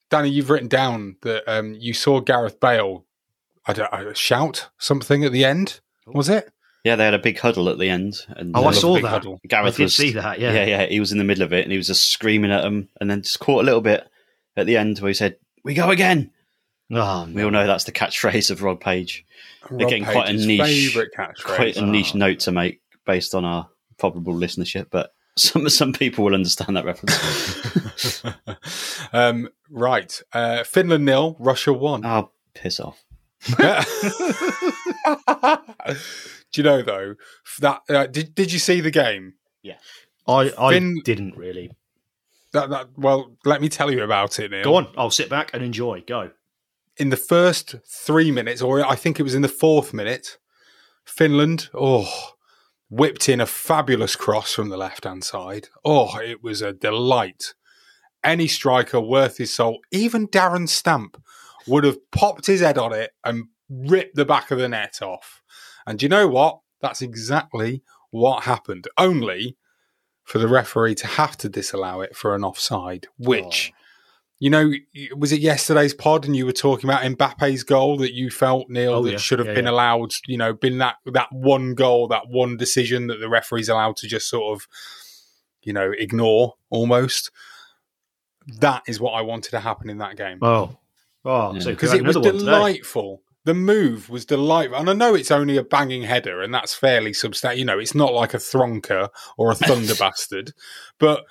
[0.09, 3.05] Danny, you've written down that um, you saw Gareth Bale
[3.65, 5.79] I don't, I shout something at the end.
[6.07, 6.51] Was it?
[6.83, 8.15] Yeah, they had a big huddle at the end.
[8.29, 9.09] And Oh, uh, I saw big that.
[9.09, 9.39] huddle.
[9.47, 10.51] Gareth I did was, see that, yeah.
[10.53, 10.85] yeah, yeah.
[10.87, 13.09] He was in the middle of it, and he was just screaming at them, and
[13.09, 14.07] then just caught a little bit
[14.57, 16.31] at the end where he said, "We go again."
[16.93, 19.25] Oh, We all know that's the catchphrase of Rob Page.
[19.69, 21.43] Rob Again, quite a niche- favourite catchphrase.
[21.43, 22.17] Quite a niche Oh.
[22.17, 26.83] note to make based on our probable listenership, but some some people will understand that
[26.85, 28.23] reference.
[29.13, 30.21] um, right.
[30.33, 32.05] Uh, Finland nil, Russia one.
[32.05, 33.03] oh, piss off!
[36.53, 37.15] Do you know though
[37.59, 39.35] that uh, did did you see the game?
[39.63, 39.77] Yeah,
[40.27, 41.71] I, I Finn- didn't really.
[42.53, 44.51] That, that well, let me tell you about it.
[44.51, 44.63] Neil.
[44.63, 46.03] Go on, I'll sit back and enjoy.
[46.05, 46.31] Go.
[47.01, 50.37] In the first three minutes, or I think it was in the fourth minute,
[51.03, 52.07] Finland, oh,
[52.91, 55.69] whipped in a fabulous cross from the left hand side.
[55.83, 57.55] Oh, it was a delight.
[58.23, 61.19] Any striker worth his salt, even Darren Stamp,
[61.65, 65.41] would have popped his head on it and ripped the back of the net off.
[65.87, 66.59] And you know what?
[66.81, 68.87] That's exactly what happened.
[68.95, 69.57] Only
[70.23, 73.80] for the referee to have to disallow it for an offside, which oh.
[74.43, 74.71] You know,
[75.15, 78.95] was it yesterday's pod and you were talking about Mbappe's goal that you felt Neil
[78.95, 79.17] Oh, that yeah.
[79.17, 79.71] should have Yeah, been yeah.
[79.71, 83.97] allowed, you know, been that that one goal, that one decision that the referee's allowed
[83.97, 84.67] to just sort of,
[85.61, 87.29] you know, ignore almost.
[88.59, 90.75] That is what I wanted to happen in that game Oh,
[91.23, 91.59] oh, Yeah.
[91.59, 92.51] so because it was another one today.
[92.51, 93.21] delightful.
[93.43, 97.13] The move was delightful, and I know it's only a banging header, and that's fairly
[97.13, 97.59] substantial.
[97.59, 100.53] You know, it's not like a Thronker or a Thunder Bastard,
[100.99, 101.25] but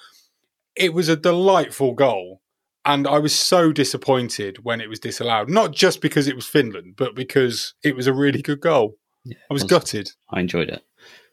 [0.76, 2.40] it was a delightful goal.
[2.84, 6.94] And I was so disappointed when it was disallowed, not just because it was Finland,
[6.96, 8.96] but because it was a really good goal.
[9.28, 10.10] I was was- gutted.
[10.30, 10.82] I enjoyed it.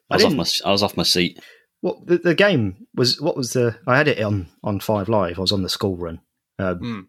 [0.09, 1.39] I I was off didn't- my I was off my seat.
[1.81, 3.21] What the, the game was?
[3.21, 3.77] What was the?
[3.87, 5.37] I had it on on Five Live.
[5.37, 6.19] I was on the school run,
[6.59, 7.05] um, Mm.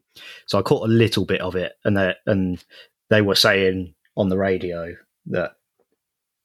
[0.46, 2.62] so I caught a little bit of it, and they and
[3.10, 4.94] they were saying on the radio
[5.26, 5.52] that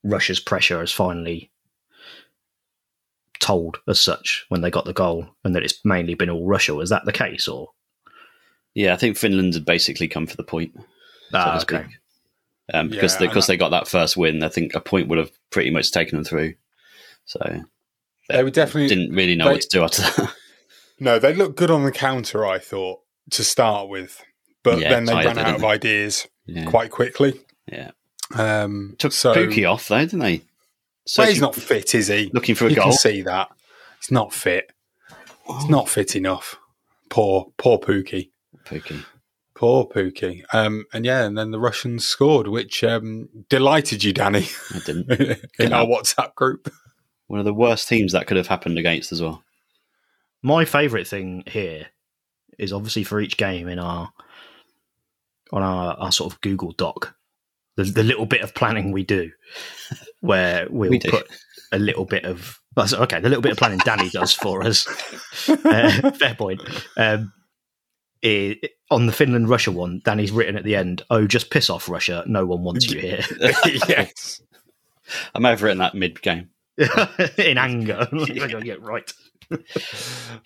[0.04, 1.52] Russia's pressure has finally
[3.40, 6.74] told as such when they got the goal, and that it's mainly been all Russia.
[6.74, 7.70] Was that the case, or
[8.76, 10.84] Yeah, I think Finland had basically come for the point, so
[11.34, 11.80] Ah, speak.
[11.80, 11.88] okay.
[12.74, 15.08] Um, because Yeah, they, because that- they got that first win, I think a point
[15.10, 16.56] would have pretty much taken them through.
[17.26, 17.40] So
[18.30, 20.34] They were definitely didn't really know they- what to do after that.
[21.00, 21.20] no.
[21.20, 22.46] They looked good on the counter.
[22.46, 24.24] I thought to start with,
[24.64, 25.68] but Yeah, then they ran out of they?
[25.68, 26.66] ideas yeah.
[26.66, 27.40] quite quickly.
[27.68, 27.92] yeah.
[28.36, 30.42] Um, Took so Pukki off though, didn't they?
[31.06, 32.32] So well, he's not fit, is he?
[32.34, 32.86] looking for a you goal.
[32.86, 33.50] can see that
[34.00, 34.72] he's not fit.
[35.48, 36.58] He's not fit enough.
[37.10, 38.30] Poor, poor Pukki.
[38.66, 39.04] Pukki.
[39.56, 40.44] Poor Pukki.
[40.54, 45.12] Um, and yeah, and then the Russians scored, which um, delighted you, Danny, I didn't.
[45.60, 46.72] in our WhatsApp group.
[47.28, 49.44] One of the worst teams that could have happened against as well.
[50.42, 51.88] My favourite thing here
[52.60, 54.12] is obviously for each game in our
[55.52, 57.16] on our, our sort of Google Doc,
[57.78, 59.32] the, the little bit of planning we do,
[60.22, 61.12] where we'll We do.
[61.12, 61.28] put
[61.72, 64.88] a little bit of okay, the little bit of planning Danny does for us.
[65.66, 66.62] Uh, fair point.
[66.96, 67.34] Um,
[68.24, 68.60] i-
[68.92, 72.24] on the Finland Russia one, Danny's written at the end, "Oh, just piss off Russia.
[72.28, 73.24] No one wants you here."
[73.88, 74.42] yes.
[75.36, 76.50] I may have written that mid game.
[77.38, 78.08] in anger.
[78.14, 78.26] Oh,
[78.64, 79.12] yeah, right.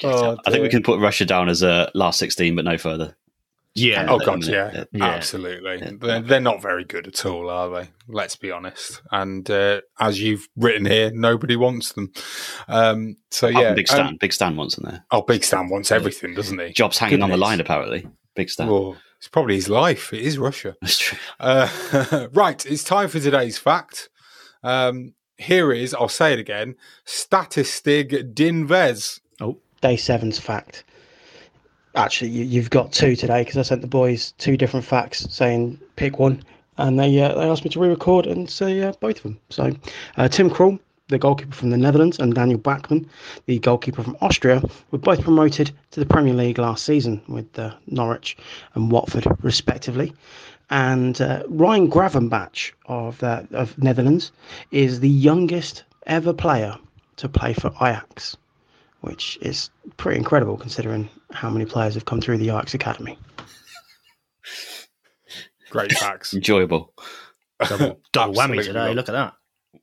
[0.03, 3.15] Oh, I think we can put Russia down as a last sixteen, but no further.
[3.77, 4.07] Yeah.
[4.09, 5.05] Oh god, yeah, yeah, yeah.
[5.05, 5.97] absolutely.
[5.99, 7.89] They're, they're not very good at all, are they?
[8.07, 9.01] Let's be honest.
[9.11, 12.11] And uh, as you've written here, nobody wants them.
[12.67, 14.07] Um, so yeah, from Big Stan.
[14.07, 15.05] um, Big Stan wants in there.
[15.11, 16.73] oh, Big Stan wants everything, doesn't he?
[16.73, 18.07] Job's hanging on the line apparently.
[18.35, 18.67] Big Stan.
[18.67, 20.13] Well, it's probably his life.
[20.13, 20.75] It is Russia.
[20.81, 21.17] That's true.
[21.39, 24.09] Uh, right, it's time for today's fact.
[24.63, 29.19] Um, here is, I'll say it again, Statistig Dinvez.
[29.39, 30.83] Oh, day seven's fact.
[31.97, 35.79] Actually, you, you've got two today because I sent the boys two different facts saying
[35.95, 36.43] pick one,
[36.77, 39.39] and they uh, they asked me to re-record and say uh, both of them.
[39.49, 39.75] So,
[40.15, 43.09] uh, Tim Krul, the goalkeeper from the Netherlands, and Daniel Bachmann,
[43.47, 47.73] the goalkeeper from Austria, were both promoted to the Premier League last season with uh,
[47.87, 48.37] Norwich
[48.75, 50.13] and Watford, respectively.
[50.69, 54.31] And uh, Ryan Gravenberch of of Netherlands
[54.69, 56.77] is the youngest ever player
[57.15, 58.37] to play for Ajax
[59.01, 63.17] which is pretty incredible considering how many players have come through the Ajax academy.
[65.69, 66.33] Great facts.
[66.33, 66.93] Enjoyable.
[67.67, 68.93] Double, double whammy today.
[68.93, 69.33] Look at that.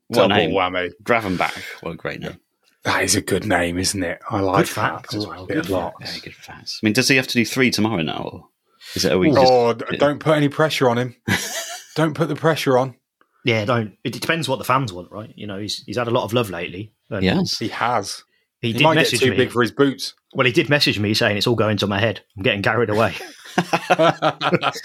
[0.07, 0.51] What Double name.
[0.51, 0.91] whammy.
[1.03, 1.63] Gravenberch.
[1.81, 2.39] What a great name.
[2.83, 4.19] That is a good name, isn't it?
[4.29, 5.13] I like Good that.
[5.13, 5.45] as well.
[5.45, 5.93] it a Good lot.
[6.03, 6.79] Very good facts.
[6.81, 8.29] I mean, does he have to do three tomorrow now?
[8.31, 8.47] Or?
[8.95, 9.11] Is it?
[9.11, 9.33] a week?
[9.35, 11.15] Oh, d- don't put any pressure on him.
[11.95, 12.95] don't put the pressure on.
[13.43, 13.97] Yeah, don't.
[14.03, 15.31] It depends what the fans want, right?
[15.35, 16.93] You know, he's he's had a lot of love lately.
[17.09, 17.57] yes.
[17.57, 18.23] He has.
[18.61, 19.37] He, He, did might get too me.
[19.37, 20.13] big for his boots.
[20.33, 22.21] well, he did message me saying it's all going to my head.
[22.37, 23.13] I'm getting carried away.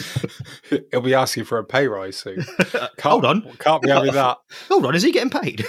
[0.90, 2.44] He'll be asking for a pay rise soon.
[2.72, 3.42] Can't, Hold on.
[3.58, 4.38] can't be having that.
[4.68, 5.64] Hold on, is he getting paid?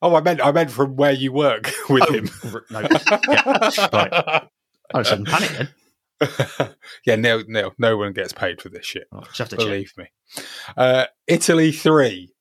[0.00, 2.28] Oh, I meant I meant from where you work with Oh, him.
[2.70, 2.80] no.
[3.28, 4.42] Yeah, right.
[4.94, 5.68] I sudden panic then.
[7.06, 9.04] yeah, no, no, no one gets paid for this shit.
[9.12, 9.58] Have to check.
[9.58, 10.06] Believe me.
[10.76, 12.32] Uh, Italy three,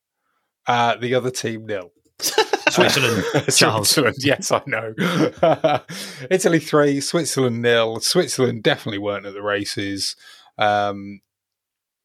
[0.68, 1.92] uh, the other team nil.
[2.72, 3.90] Switzerland, Charles.
[3.90, 4.94] Switzerland, yes, I know.
[6.30, 8.00] Italy three, Switzerland nil.
[8.00, 10.16] Switzerland definitely weren't at the races.
[10.58, 11.22] Um,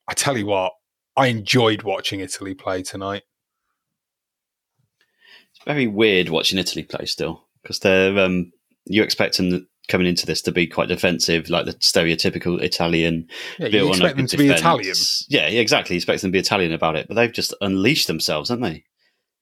[0.09, 0.73] I tell you what,
[1.17, 3.23] I enjoyed watching Italy play tonight.
[5.55, 8.53] It's very weird watching Italy play still because they're um,
[8.87, 13.29] you expect them coming into this to be quite defensive, like the stereotypical Italian.
[13.59, 14.49] Yeah, you built on expect them good to be.
[14.49, 14.97] Italian.
[15.29, 15.95] Yeah, yeah, exactly.
[15.95, 18.85] You expect them to be Italian about it, but they've just unleashed themselves, haven't they?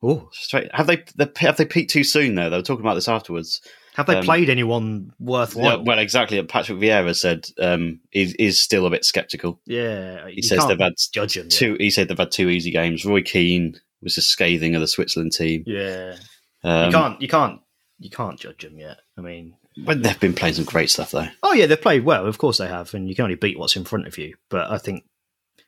[0.07, 0.75] Oh, Straight.
[0.75, 1.03] Have they?
[1.17, 2.35] they have they peaked too soon?
[2.35, 3.63] Though they were talking about this afterwards.
[3.95, 5.85] have they Um, played anyone Yeah, worthwhile?
[5.85, 6.43] well, exactly.
[6.43, 9.61] Patrick Vieira said um, he is still a bit sceptical.
[9.67, 11.49] yeah, He you says can't they've had judge him.
[11.49, 11.77] two.
[11.81, 13.05] He said they've had two easy games.
[13.07, 15.63] Roy Keane was just scathing of the Switzerland team.
[15.67, 16.17] Yeah,
[16.63, 17.61] Um, you can't, you can't,
[17.99, 18.99] you can't judge them yet.
[19.17, 21.29] I mean, But they've been playing some great stuff though.
[21.43, 22.27] oh yeah, they've played well.
[22.27, 24.35] Of course they have, and you can only beat what's in front of you.
[24.51, 25.05] But I think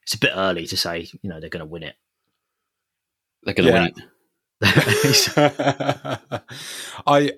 [0.02, 1.94] it's a bit early to say, you know, they're going to win it.
[3.44, 3.80] They're going to Yeah.
[3.84, 4.04] win it.
[4.62, 6.20] I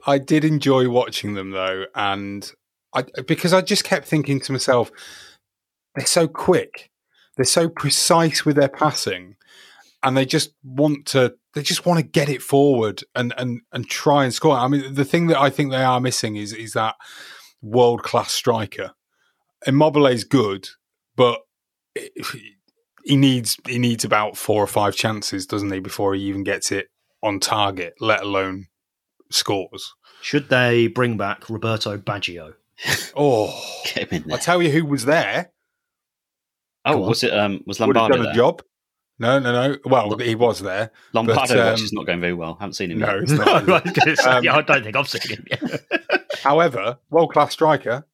[0.07, 2.51] I did enjoy watching them though, and
[2.95, 4.93] I because I just kept thinking to myself,
[5.97, 6.91] they're so quick,
[7.37, 9.35] they're so precise with their passing,
[10.05, 13.89] and they just want to they just want to get it forward and and and
[13.91, 14.57] try and score.
[14.57, 16.95] I mean, the thing that I think they are missing is is that
[17.61, 18.93] world class striker.
[19.67, 20.69] Immobile is good,
[21.17, 21.41] but
[23.03, 26.71] he needs he needs about four or five chances, doesn't he, before he even gets
[26.71, 26.91] it
[27.23, 28.67] on target, let alone
[29.31, 29.95] scores.
[30.23, 32.55] Should they bring back Roberto Baggio?
[33.17, 33.53] Oh,
[33.85, 34.39] Get him in I there.
[34.39, 35.51] tell you who was there.
[36.85, 37.09] Oh, Go on.
[37.09, 37.33] was it?
[37.33, 38.35] Um, was Would have Lombardo done a there?
[38.35, 38.63] job.
[39.19, 39.77] No, no, no.
[39.85, 40.93] Well, he was there.
[41.13, 42.57] Lombardo But, um, watch is not going very well.
[42.61, 43.01] Haven't seen him.
[43.01, 43.23] No, yet.
[43.25, 43.49] it's No, not.
[43.69, 45.83] I, was gonna say, Um, yeah, I don't think I've seen him yet.
[46.45, 48.07] However, world class striker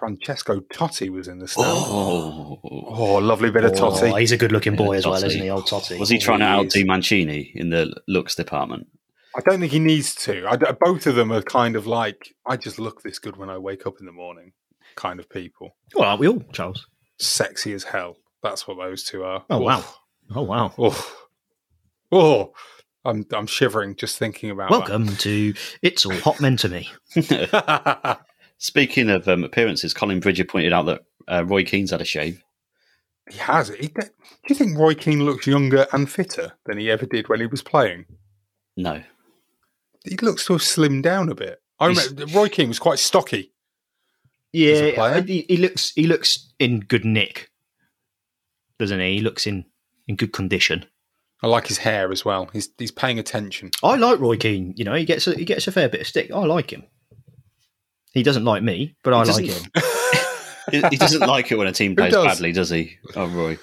[0.00, 1.68] Francesco Totti was in the stand.
[1.70, 3.14] Oh, Oh.
[3.18, 4.18] lovely bit of Oh, Totti.
[4.18, 5.26] he's a good-looking boy Yeah, as well, Totti.
[5.26, 5.98] isn't he, old Totti?
[5.98, 6.84] Was he oh, trying to he outdo.
[6.86, 8.88] Mancini in the looks department?
[9.36, 10.46] I don't think he needs to.
[10.48, 13.48] I d both of them are kind of like I just look this good when
[13.50, 14.52] I wake up in the morning,
[14.96, 15.76] kind of people.
[15.94, 16.86] Well, aren't we all, Charles?
[17.20, 18.16] Sexy as hell.
[18.42, 19.44] That's what those two are.
[19.50, 19.64] Oh Oof.
[19.66, 19.84] wow!
[20.34, 20.74] Oh wow!
[20.78, 21.14] Oh,
[22.10, 22.52] oh,
[23.04, 24.70] I'm I'm shivering just thinking about.
[24.70, 26.88] Welcome to It's All Hot Men to Me.
[28.60, 28.64] that.
[28.64, 32.42] Speaking of um, appearances, Colin Bridger pointed out that uh, Roy Keane's had a shave.
[33.30, 33.68] he has.
[33.68, 34.02] He, do
[34.48, 37.62] you think Roy Keane looks younger and fitter than he ever did when he was
[37.62, 38.04] playing?
[38.76, 39.02] No,
[40.04, 41.60] He looks to have slimmed down a bit.
[41.78, 43.52] I He's- remember Roy Keane was quite stocky.
[44.54, 45.22] a Yeah, player?
[45.22, 47.50] he, he looks he looks in good nick,
[48.78, 49.16] doesn't he?
[49.16, 49.64] He looks in
[50.08, 50.84] in good condition.
[51.42, 52.48] I like his hair as well.
[52.52, 53.70] He's he's paying attention.
[53.82, 54.74] I like Roy Keane.
[54.76, 56.30] You know, he gets a, he gets a fair bit of stick.
[56.30, 56.84] I like him.
[58.12, 59.62] He doesn't like me, but I like him.
[60.70, 62.24] he, he doesn't like it when a team plays does?
[62.24, 62.98] badly, does he?
[63.14, 63.58] Oh, Roy.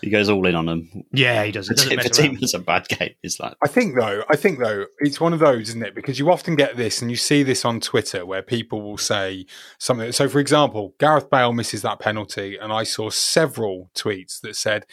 [0.00, 1.04] He goes all in on them.
[1.12, 1.68] Yeah, he does.
[1.68, 4.36] He doesn't If a team has a bad game, it's like, I think though, I
[4.36, 5.94] think though, it's one of those, isn't it?
[5.94, 9.44] Because you often get this, and you see this on Twitter, where people will say
[9.78, 10.12] something.
[10.12, 14.86] So, for example, Gareth Bale misses that penalty, and I saw several tweets that said,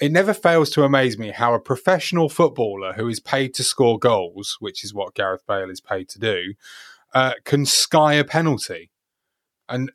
[0.00, 3.98] "It never fails to amaze me how a professional footballer who is paid to score
[3.98, 6.54] goals, which is what Gareth Bale is paid to do,
[7.14, 8.90] uh, can sky a penalty,
[9.68, 9.92] and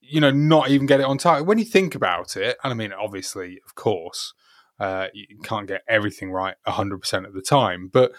[0.00, 2.74] you know not even get it on target." When you think about it, and I
[2.74, 4.34] mean, obviously, of course.
[4.80, 7.90] Uh, you can't get everything right 100% of the time.
[7.92, 8.12] But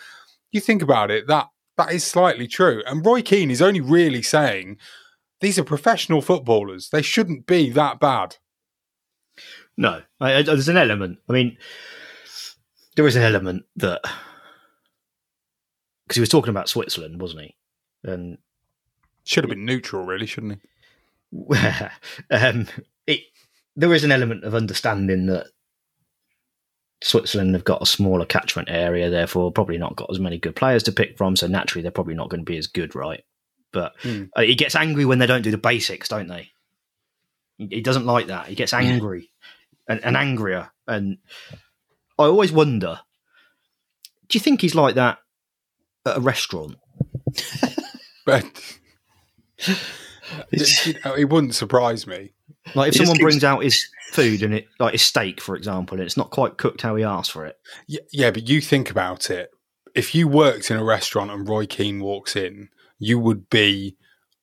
[0.52, 2.84] you think about it, that that is slightly true.
[2.86, 4.78] And Roy Keane is only really saying
[5.40, 6.90] these are professional footballers.
[6.90, 8.36] They shouldn't be that bad.
[9.78, 11.20] No, I, I, there's an element.
[11.30, 11.58] I mean,
[12.98, 14.02] there is an element that
[16.04, 17.56] because he was talking about Switzerland, wasn't he?
[18.04, 18.38] And
[19.26, 20.60] Should have been neutral, really, shouldn't
[21.32, 21.56] he?
[22.32, 22.68] um,
[23.06, 23.22] it
[23.76, 25.48] there is an element of understanding that
[27.04, 30.84] Switzerland have got a smaller catchment area, therefore probably not got as many good players
[30.84, 31.36] to pick from.
[31.36, 33.24] So naturally, they're probably not going to be as good, right?
[33.72, 34.26] But Hmm.
[34.36, 36.52] uh, he gets angry when they don't do the basics, don't they?
[37.58, 38.48] He, doesn't like that.
[38.48, 39.30] He gets angry
[39.88, 40.72] and, and angrier.
[40.88, 41.18] And
[42.18, 43.02] I always wonder:
[44.28, 45.20] Do you think he's like that
[46.06, 46.78] at a restaurant?
[48.30, 49.68] But
[50.52, 52.34] It's- You know, it wouldn't surprise me.
[52.76, 55.42] Like if He just someone keeps- brings out his food and it, like his steak,
[55.42, 57.58] for example, and it's not quite cooked how he asked for it.
[57.88, 59.50] Yeah, yeah, but you think about it.
[59.96, 63.98] If you worked in a restaurant and Roy Keane walks in, you would be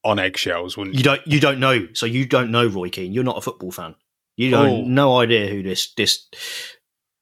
[0.05, 1.05] on eggshells, wouldn't You you?
[1.05, 1.87] don't, you don't know.
[1.95, 3.13] So you don't know Roy Keane.
[3.13, 3.95] You're not a football fan.
[4.37, 4.83] You don't, Oh.
[4.83, 6.27] no idea who this this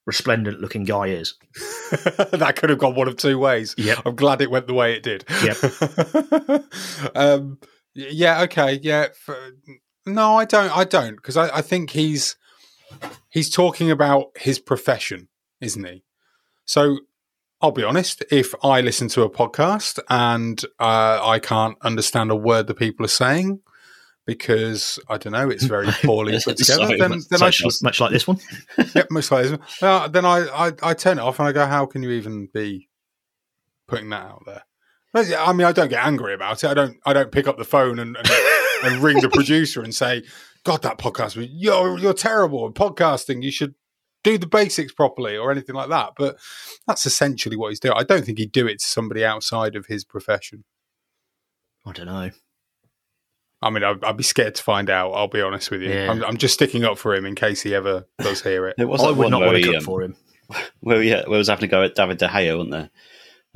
[0.06, 1.34] resplendent looking guy is.
[2.32, 3.74] that could have gone one of two ways.
[3.78, 3.98] Yep.
[4.04, 5.24] I'm glad it went the way it did.
[5.42, 7.14] Yep.
[7.14, 7.58] um,
[7.94, 8.42] yeah.
[8.42, 8.80] Okay.
[8.82, 9.08] Yeah.
[10.06, 10.76] no, I don't.
[10.76, 12.36] I don't because I, I think he's
[13.28, 15.28] he's talking about his profession,
[15.60, 16.04] isn't he?
[16.64, 16.98] So
[17.60, 18.22] I'll be honest.
[18.30, 23.04] If I listen to a podcast and uh, I can't understand a word the people
[23.06, 23.60] are saying
[24.26, 27.54] because I don't know, it's very poorly put together, Sorry, then, much- then I much
[27.54, 28.38] should Much like this one.
[28.94, 29.58] yep, most likely.
[29.82, 32.48] Uh, then I, I, I turn it off and I go, how can you even
[32.52, 32.88] be
[33.88, 34.62] putting that out there?
[35.16, 36.66] I mean, I don't get angry about it.
[36.68, 36.96] I don't.
[37.06, 38.28] I don't pick up the phone and, and,
[38.82, 40.24] and ring the producer and say,
[40.64, 43.44] "God, that podcast was you're you're terrible at podcasting.
[43.44, 43.76] You should
[44.24, 46.38] do the basics properly or anything like that." But
[46.88, 47.94] that's essentially what he's doing.
[47.96, 50.64] I don't think he'd do it to somebody outside of his profession.
[51.86, 52.30] I don't know.
[53.62, 55.12] I mean, I'd, I'd be scared to find out.
[55.12, 55.90] I'll be honest with you.
[55.90, 56.10] Yeah.
[56.10, 58.74] I'm, I'm just sticking up for him in case he ever does hear it.
[58.78, 60.16] There was I that would not where want to he, cook um, for him.
[60.82, 62.90] Well, yeah, where he was having to go at David De Gea, wasn't there?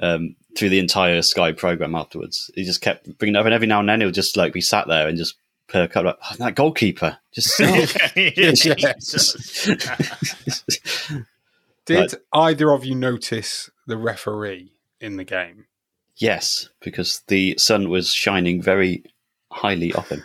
[0.00, 3.66] Um, through the entire Sky program afterwards, he just kept bringing it up, and every
[3.66, 5.34] now and then he'll just like be sat there and just
[5.66, 7.18] perk up like oh, that goalkeeper.
[7.32, 7.88] Just stop."
[11.84, 12.14] Did Right.
[12.32, 15.66] either of you notice the referee in the game?
[16.16, 19.04] yes, because the sun was shining very
[19.58, 20.22] highly off him.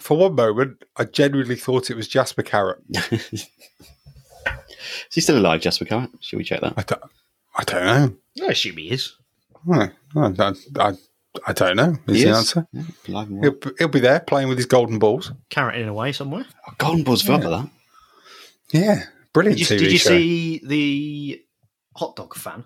[0.00, 2.80] For one moment, I genuinely thought it was Jasper Carrott.
[3.28, 6.10] Is he still alive, Jasper Carrott?
[6.20, 6.74] Should we check that?
[6.76, 7.02] I don't,
[7.56, 8.46] I don't know.
[8.46, 9.16] I assume he is.
[9.72, 10.92] I, I, I,
[11.46, 11.96] I don't know.
[12.06, 12.36] Is He the is.
[12.36, 12.66] answer?
[12.72, 15.32] Yeah, alive He'll, he'll be there playing with his golden balls.
[15.50, 16.44] Carroting away somewhere.
[16.68, 17.70] Oh, Golden Balls, forgot that.
[18.72, 20.08] Yeah, brilliant Did you, TV did you show.
[20.10, 21.42] see the
[21.96, 22.64] hot dog fan?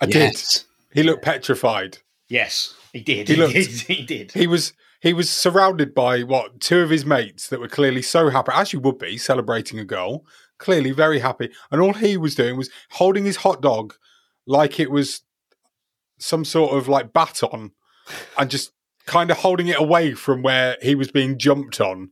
[0.00, 0.12] I that.
[0.12, 0.62] did.
[0.92, 1.98] He looked petrified.
[2.34, 3.28] Yes, he did.
[3.28, 3.68] He He, looked- did.
[3.96, 4.32] He did.
[4.32, 8.28] He was he was surrounded by what two of his mates that were clearly so
[8.30, 10.26] happy, as you would be, celebrating a goal.
[10.58, 13.94] Clearly very happy, and all he was doing was holding his hot dog
[14.46, 15.22] like it was
[16.18, 17.72] some sort of like baton,
[18.38, 18.72] and just
[19.06, 22.10] kind of holding it away from where he was being jumped on,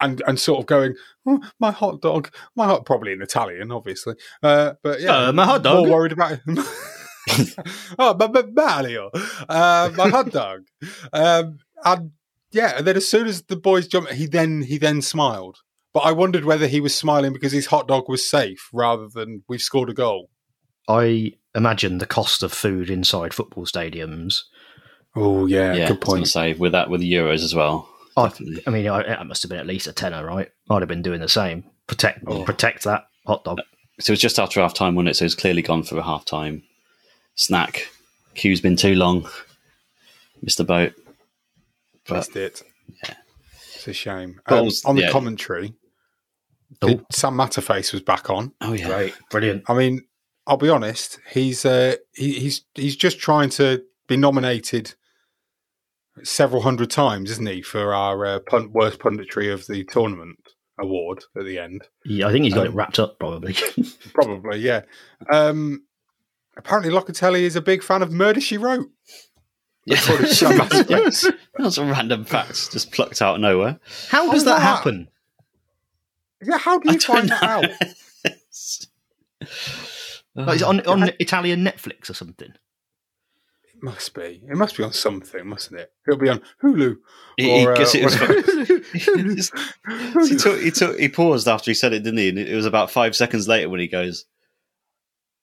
[0.00, 0.94] and and sort of going,
[1.26, 5.44] oh, "My hot dog, my hot," probably in Italian, obviously, uh, but yeah, Uh, my
[5.44, 5.86] hot dog.
[5.86, 6.40] More worried about it.
[7.98, 9.10] oh, but, but Mario,
[9.48, 10.60] uh, my hot dog.
[11.12, 12.12] Um, and
[12.50, 15.58] yeah, and then as soon as the boys jumped, he then he then smiled.
[15.94, 19.42] But I wondered whether he was smiling because his hot dog was safe rather than
[19.48, 20.30] we've scored a goal.
[20.86, 24.42] I imagine the cost of food inside football stadiums.
[25.16, 26.24] Oh yeah, Yeah, good I was going point.
[26.26, 27.88] to say with that with the Euros as well.
[28.16, 28.30] I,
[28.66, 30.50] I mean, I, it must have been at least a tenner, right?
[30.70, 31.64] I'd have been doing the same.
[31.86, 32.44] Protect, Oh.
[32.44, 33.60] protect that hot dog.
[34.00, 35.14] So it was just after half time, wasn't it?
[35.16, 36.62] So it's clearly gone for a half time
[37.38, 37.88] snack.
[38.34, 39.28] Queue's been too long.
[40.42, 40.92] Missed the boat.
[42.06, 42.62] But Missed it.
[43.74, 44.40] It's a shame.
[44.46, 45.10] Um, also- on the yeah.
[45.10, 45.74] commentary,
[46.82, 46.88] Oh.
[46.88, 48.52] the- Sam Matterface was back on.
[48.60, 49.64] oh yeah, Great, brilliant.
[49.68, 50.04] I mean,
[50.46, 51.18] I'll be honest.
[51.30, 54.94] He's uh, he, he's he's just trying to be nominated
[56.22, 60.38] several hundred times, isn't he, for our uh, punt, worst punditry of the tournament
[60.80, 61.82] award at the end?
[62.04, 63.54] Yeah, I think he's got Um, it wrapped up, probably.
[64.14, 64.82] Probably, yeah.
[65.30, 65.84] Um,
[66.58, 68.88] apparently, Locatelli is a big fan of Murder She Wrote.
[69.86, 69.98] yeah.
[70.02, 71.32] According to Sam Matterface.
[71.56, 73.80] That's a random fact just plucked out of nowhere.
[74.08, 75.08] How does Oh, that happen?
[76.42, 77.64] yeah, how do you find that out?
[80.34, 82.50] Like, is it on, on Italian Netflix or something?
[83.64, 84.40] It must be.
[84.48, 85.90] It must be on something, mustn't it?
[86.06, 86.96] It'll be on Hulu.
[87.36, 88.34] He, he, uh, it was whatever.
[90.28, 92.28] he, took, he took he paused after he said it, didn't he?
[92.28, 94.26] And it was about five seconds later when he goes,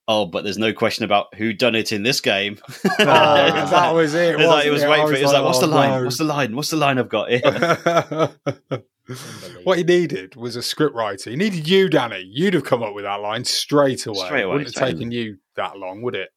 [0.07, 2.59] "Oh, but there's no question about who done it in this game."
[2.99, 4.33] Oh, that was it.
[4.33, 5.19] It was like, it was wasn't waiting for it.
[5.19, 5.89] It was like, "What's the oh, line?
[5.91, 6.55] no." What's the line?
[6.55, 8.81] What's the line I've got here?"
[9.63, 11.29] what he needed was a script writer.
[11.29, 12.27] He needed you, Danny.
[12.31, 14.25] You'd have come up with that line straight away.
[14.25, 16.29] Straight away, Wouldn't have straight taken you that long, would it?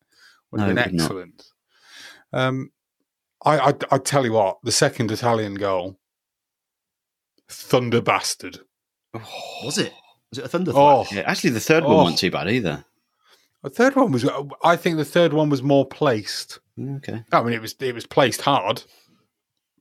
[0.50, 1.44] Would have it been excellent.
[2.32, 2.70] Um,
[3.44, 5.98] I, I, I tell you what, the second Italian goal,
[7.48, 8.60] thunder bastard.
[9.64, 9.92] Was it?
[10.30, 11.88] Was it a thunder Oh, Yeah, actually, the third Oh.
[11.88, 12.84] one wasn't too bad either.
[13.62, 14.28] The third one was.
[14.64, 16.60] I think the third one was more placed.
[16.78, 18.82] Okay, I mean, it was it was placed hard,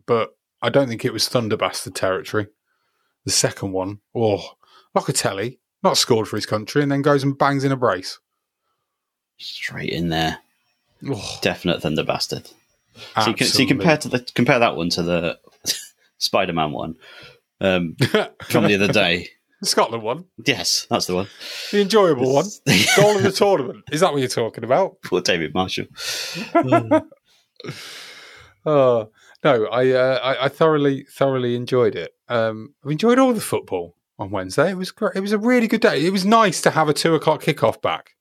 [0.05, 2.47] but I don't think it was thunder bastard territory.
[3.25, 4.53] The second one, oh,
[4.95, 8.19] Locatelli not scored for his country, and then goes and bangs in a brace.
[9.37, 10.39] straight in there,
[11.07, 12.49] Oh, definite thunder bastard.
[13.21, 15.39] So you, can, so you compare to the compare that one to the
[16.17, 16.95] Spider-Man one
[17.61, 17.95] um,
[18.43, 19.29] from the other day.
[19.59, 21.27] The Scotland one, Yes, that's the one.
[21.71, 22.45] the enjoyable one,
[22.95, 23.83] goal of the tournament.
[23.91, 24.97] Is that what you're talking about?
[25.03, 25.85] Poor David Marshall.
[28.65, 29.09] Oh
[29.43, 32.11] no, I, uh, I I thoroughly thoroughly enjoyed it.
[32.27, 34.71] Um, I enjoyed all the football on Wednesday.
[34.71, 35.15] It was great.
[35.15, 36.05] It was a really good day.
[36.05, 38.11] It was nice to have a two o'clock kickoff back.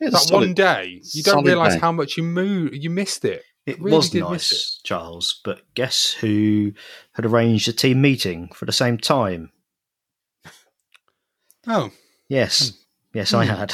[0.00, 2.74] Yeah, That one day, you don't realise how much you moved.
[2.76, 3.42] You missed it.
[3.66, 6.72] It Really was did miss nice, Charles, but guess who
[7.14, 9.50] had arranged a team meeting for the same time?
[11.68, 11.90] Oh,
[12.28, 12.72] Yes,
[13.14, 13.72] yes, I had.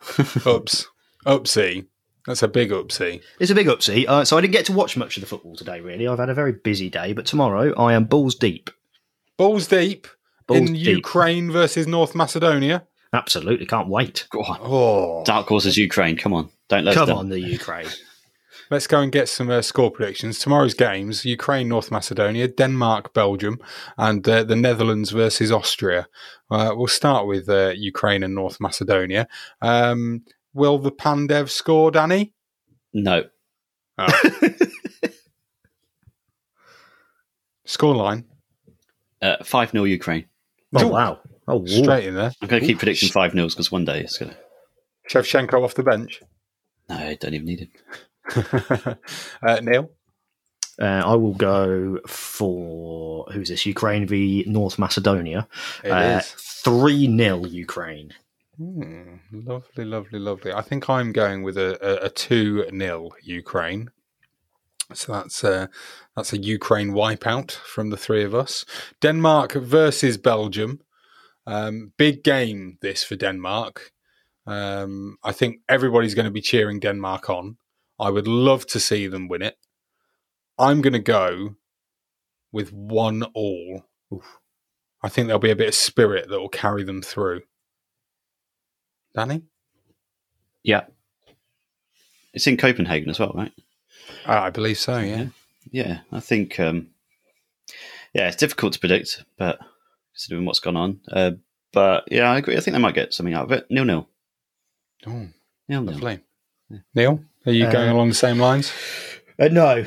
[0.46, 0.86] oops,
[1.26, 1.86] oopsie.
[2.26, 3.22] That's a big oopsie.
[3.40, 4.06] It's a big upsie.
[4.08, 5.80] Uh, so I didn't get to watch much of the football today.
[5.80, 7.12] Really, I've had a very busy day.
[7.12, 8.70] But tomorrow I am balls deep.
[9.36, 10.06] Balls deep
[10.46, 10.86] Balls in deep.
[10.86, 12.84] Ukraine versus North Macedonia.
[13.12, 14.26] Absolutely, can't wait.
[14.30, 14.58] Go on.
[14.62, 16.16] Oh, Dark Horse is Ukraine.
[16.16, 16.48] Come on.
[16.68, 17.18] Don't let us Come down.
[17.18, 17.86] on, the Ukraine.
[18.70, 20.38] Let's go and get some uh, score predictions.
[20.38, 23.58] Tomorrow's games Ukraine, North Macedonia, Denmark, Belgium,
[23.98, 26.08] and uh, the Netherlands versus Austria.
[26.50, 29.28] Uh, we'll start with uh, Ukraine and North Macedonia.
[29.60, 32.32] Um, will the Pandev score, Danny?
[32.92, 33.24] No.
[37.66, 38.24] Scoreline.
[39.20, 40.26] Uh, 5 0 Ukraine.
[40.76, 40.88] Oh Ooh.
[40.88, 41.20] wow!
[41.46, 41.66] Oh, whoa.
[41.66, 42.32] Straight in there.
[42.42, 44.36] I'm going to keep predicting 5 0 because one day it's going to.
[45.10, 46.22] Shevchenko off the bench.
[46.88, 47.68] No, I don't even need it.
[49.42, 49.90] uh, Neil?
[50.80, 53.64] Uh, I will go for who's this?
[53.66, 55.46] Ukraine v North Macedonia.
[55.84, 56.20] Uh.
[56.64, 58.14] Three 0 Ukraine.
[58.56, 60.52] Hmm, lovely, lovely, lovely.
[60.52, 63.90] I think I'm going with a, a, a 2 0 Ukraine.
[64.92, 65.68] So that's a,
[66.16, 68.64] that's a Ukraine wipeout from the three of us.
[69.00, 70.80] Denmark versus Belgium.
[71.46, 73.92] Um, big game this for Denmark.
[74.46, 77.56] Um, I think everybody's going to be cheering Denmark on.
[77.98, 79.56] I would love to see them win it.
[80.58, 81.56] I'm going to go
[82.52, 83.84] with one all.
[85.02, 87.42] I think there'll be a bit of spirit that will carry them through.
[89.14, 89.42] Danny?
[90.62, 90.84] Yeah.
[92.32, 93.52] It's in Copenhagen as well, right?
[94.26, 95.26] Uh, I believe so, yeah.
[95.70, 96.58] Yeah, I think.
[96.58, 96.88] Um,
[98.12, 99.58] yeah, it's difficult to predict, but
[100.12, 101.00] considering what's gone on.
[101.10, 101.32] Uh,
[101.72, 102.56] but yeah, I agree.
[102.56, 103.66] I think they might get something out of it.
[103.70, 104.08] Nil nil.
[105.06, 105.28] Oh,
[105.68, 105.94] Nil nil.
[105.94, 106.20] lovely.
[106.94, 108.72] Neil, are you Uh, going along the same lines?
[109.38, 109.84] Uh, no,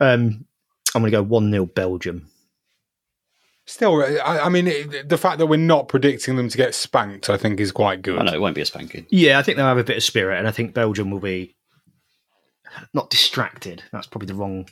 [0.00, 0.46] um,
[0.94, 2.28] I'm going to go one 0 Belgium.
[3.66, 7.30] Still, I, I mean, it, the fact that we're not predicting them to get spanked,
[7.30, 8.18] I think, is quite good.
[8.18, 9.06] I know it won't be a spanking.
[9.08, 11.56] Yeah, I think they'll have a bit of spirit, and I think Belgium will be
[12.92, 13.82] not distracted.
[13.90, 14.68] That's probably the wrong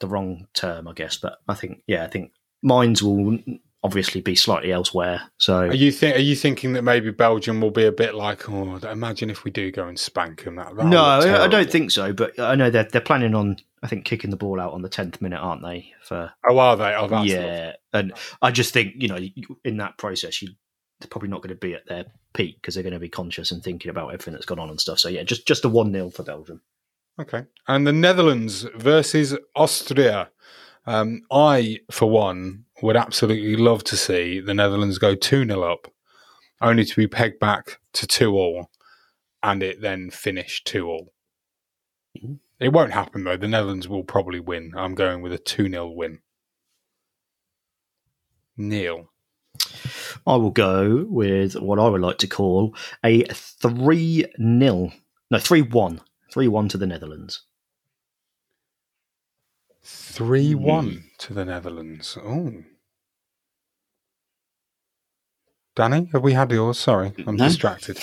[0.00, 1.16] the wrong term, I guess.
[1.16, 2.32] But I think, yeah, I think
[2.62, 3.38] minds will
[3.84, 5.22] obviously be slightly elsewhere.
[5.38, 6.16] So Are you think?
[6.16, 9.50] Are you thinking that maybe Belgium will be a bit like, oh, imagine if we
[9.50, 10.56] do go and spank them?
[10.56, 12.12] That, no, I- I don't think so.
[12.12, 14.88] But I know they're they're planning on, I think, kicking the ball out on the
[14.88, 15.92] tenth minute, aren't they?
[16.02, 16.94] For Oh, are they?
[16.94, 19.18] Oh, yeah, and I just think you know
[19.64, 20.50] in that process you
[21.00, 23.50] they're probably not going to be at their peak because they're going to be conscious
[23.50, 25.00] and thinking about everything that's gone on and stuff.
[25.00, 26.60] So yeah, just just a one 0 for Belgium.
[27.20, 27.44] Okay.
[27.68, 30.30] And the Netherlands versus Austria.
[30.86, 35.92] Um, I, for one, would absolutely love to see the Netherlands go 2 0 up,
[36.60, 38.70] only to be pegged back to 2 all,
[39.42, 41.12] and it then finish 2 all.
[42.18, 42.40] Mhm.
[42.58, 43.36] It won't happen, though.
[43.36, 44.72] The Netherlands will probably win.
[44.76, 46.20] I'm going with a 2 0 win.
[48.56, 49.10] Neil.
[50.26, 52.74] I will go with what I would like to call
[53.04, 54.92] a 3 0.
[55.30, 56.00] No, 3 1.
[56.32, 57.44] 3 1 to the Netherlands.
[59.84, 61.02] 3 1 mm.
[61.18, 62.16] to the Netherlands.
[62.22, 62.52] Oh.
[65.74, 66.78] Danny, have we had yours?
[66.78, 67.44] Sorry, I'm No.
[67.48, 67.96] distracted.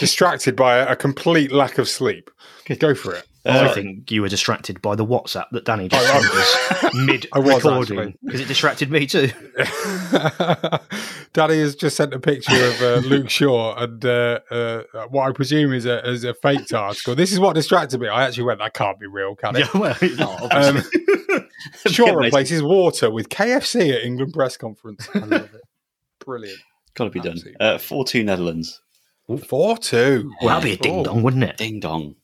[0.00, 2.30] distracted by a, a complete lack of sleep.
[2.78, 3.26] Go for it.
[3.44, 8.16] I think you were distracted by the WhatsApp that Danny just sent us mid recording
[8.22, 9.30] because it distracted me too.
[11.32, 15.32] Daddy has just sent a picture of uh, Luke Shaw and uh, uh, what I
[15.32, 17.14] presume is a, is a faked article.
[17.14, 18.08] This is what distracted me.
[18.08, 19.60] I actually went, that can't be real, can it?
[19.74, 20.82] Yeah, well, it's not, Um.
[21.86, 25.08] Shaw replaces water with KFC at England press conference.
[25.14, 25.62] I love it.
[26.24, 26.58] Brilliant.
[26.94, 27.32] Got to be done.
[27.32, 27.60] Absolutely.
[27.60, 28.80] Uh, Four two Netherlands.
[29.46, 30.32] 4 2.
[30.42, 31.56] well, that'd be a ding dong, wouldn't it?
[31.56, 32.16] Ding dong.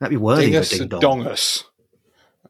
[0.00, 1.00] That'd be worthy of Dingus a ding dong.
[1.00, 1.64] dongus.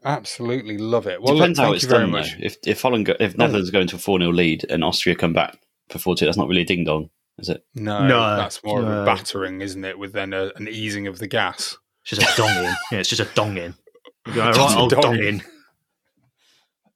[0.03, 1.21] Absolutely love it.
[1.21, 2.11] Well, Depends look, how it's done.
[2.11, 2.23] Though.
[2.39, 3.35] If if Holland go, if oh.
[3.37, 6.37] Netherlands go into a four 0 lead and Austria come back for four two, that's
[6.37, 7.65] not really a ding dong, is it?
[7.75, 9.99] No, No, that's more of a battering, isn't it?
[9.99, 11.77] With then a, an easing of the gas.
[12.03, 12.73] It's just a dong in.
[12.91, 13.75] Yeah, it's just a dong in.
[14.27, 15.41] Right, old dong dong in.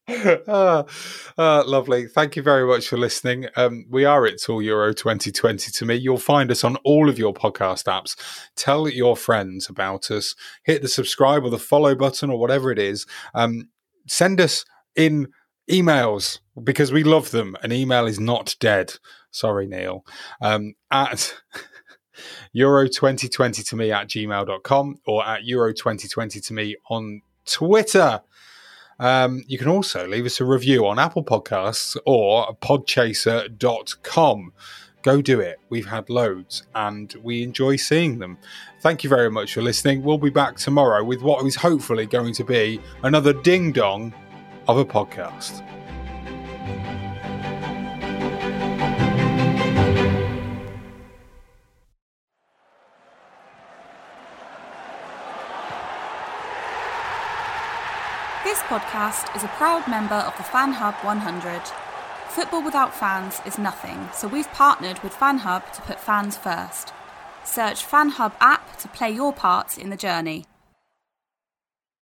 [0.07, 0.83] Uh,
[1.37, 2.07] uh, lovely.
[2.07, 3.47] Thank you very much for listening.
[3.55, 5.95] Um, we are It's All Euro 2020 to me.
[5.95, 8.15] You'll find us on all of your podcast apps.
[8.55, 10.35] Tell your friends about us.
[10.63, 13.05] Hit the subscribe or the follow button or whatever it is.
[13.33, 13.69] Um,
[14.07, 15.29] send us in
[15.69, 17.55] emails because we love them.
[17.63, 18.93] An email is not dead.
[19.31, 20.05] Sorry, Neil.
[20.41, 21.33] Um, at
[22.53, 28.21] Euro 2020 to me at gmail.com or at Euro 2020 to me on Twitter.
[28.99, 34.53] Um, you can also leave us a review on Apple Podcasts or podchaser.com.
[35.01, 35.59] Go do it.
[35.69, 38.37] We've had loads and we enjoy seeing them.
[38.79, 40.01] Thank you very much for listening.
[40.01, 44.13] We'll be back tomorrow with what is hopefully going to be another ding dong
[44.67, 45.61] of a podcast.
[58.73, 61.61] Podcast is a proud member of the Fan Hub 100.
[62.29, 66.91] Football without fans is nothing, so we've partnered with Fan Hub to put fans first.
[67.43, 70.45] Search Fan Hub app to play your part in the journey.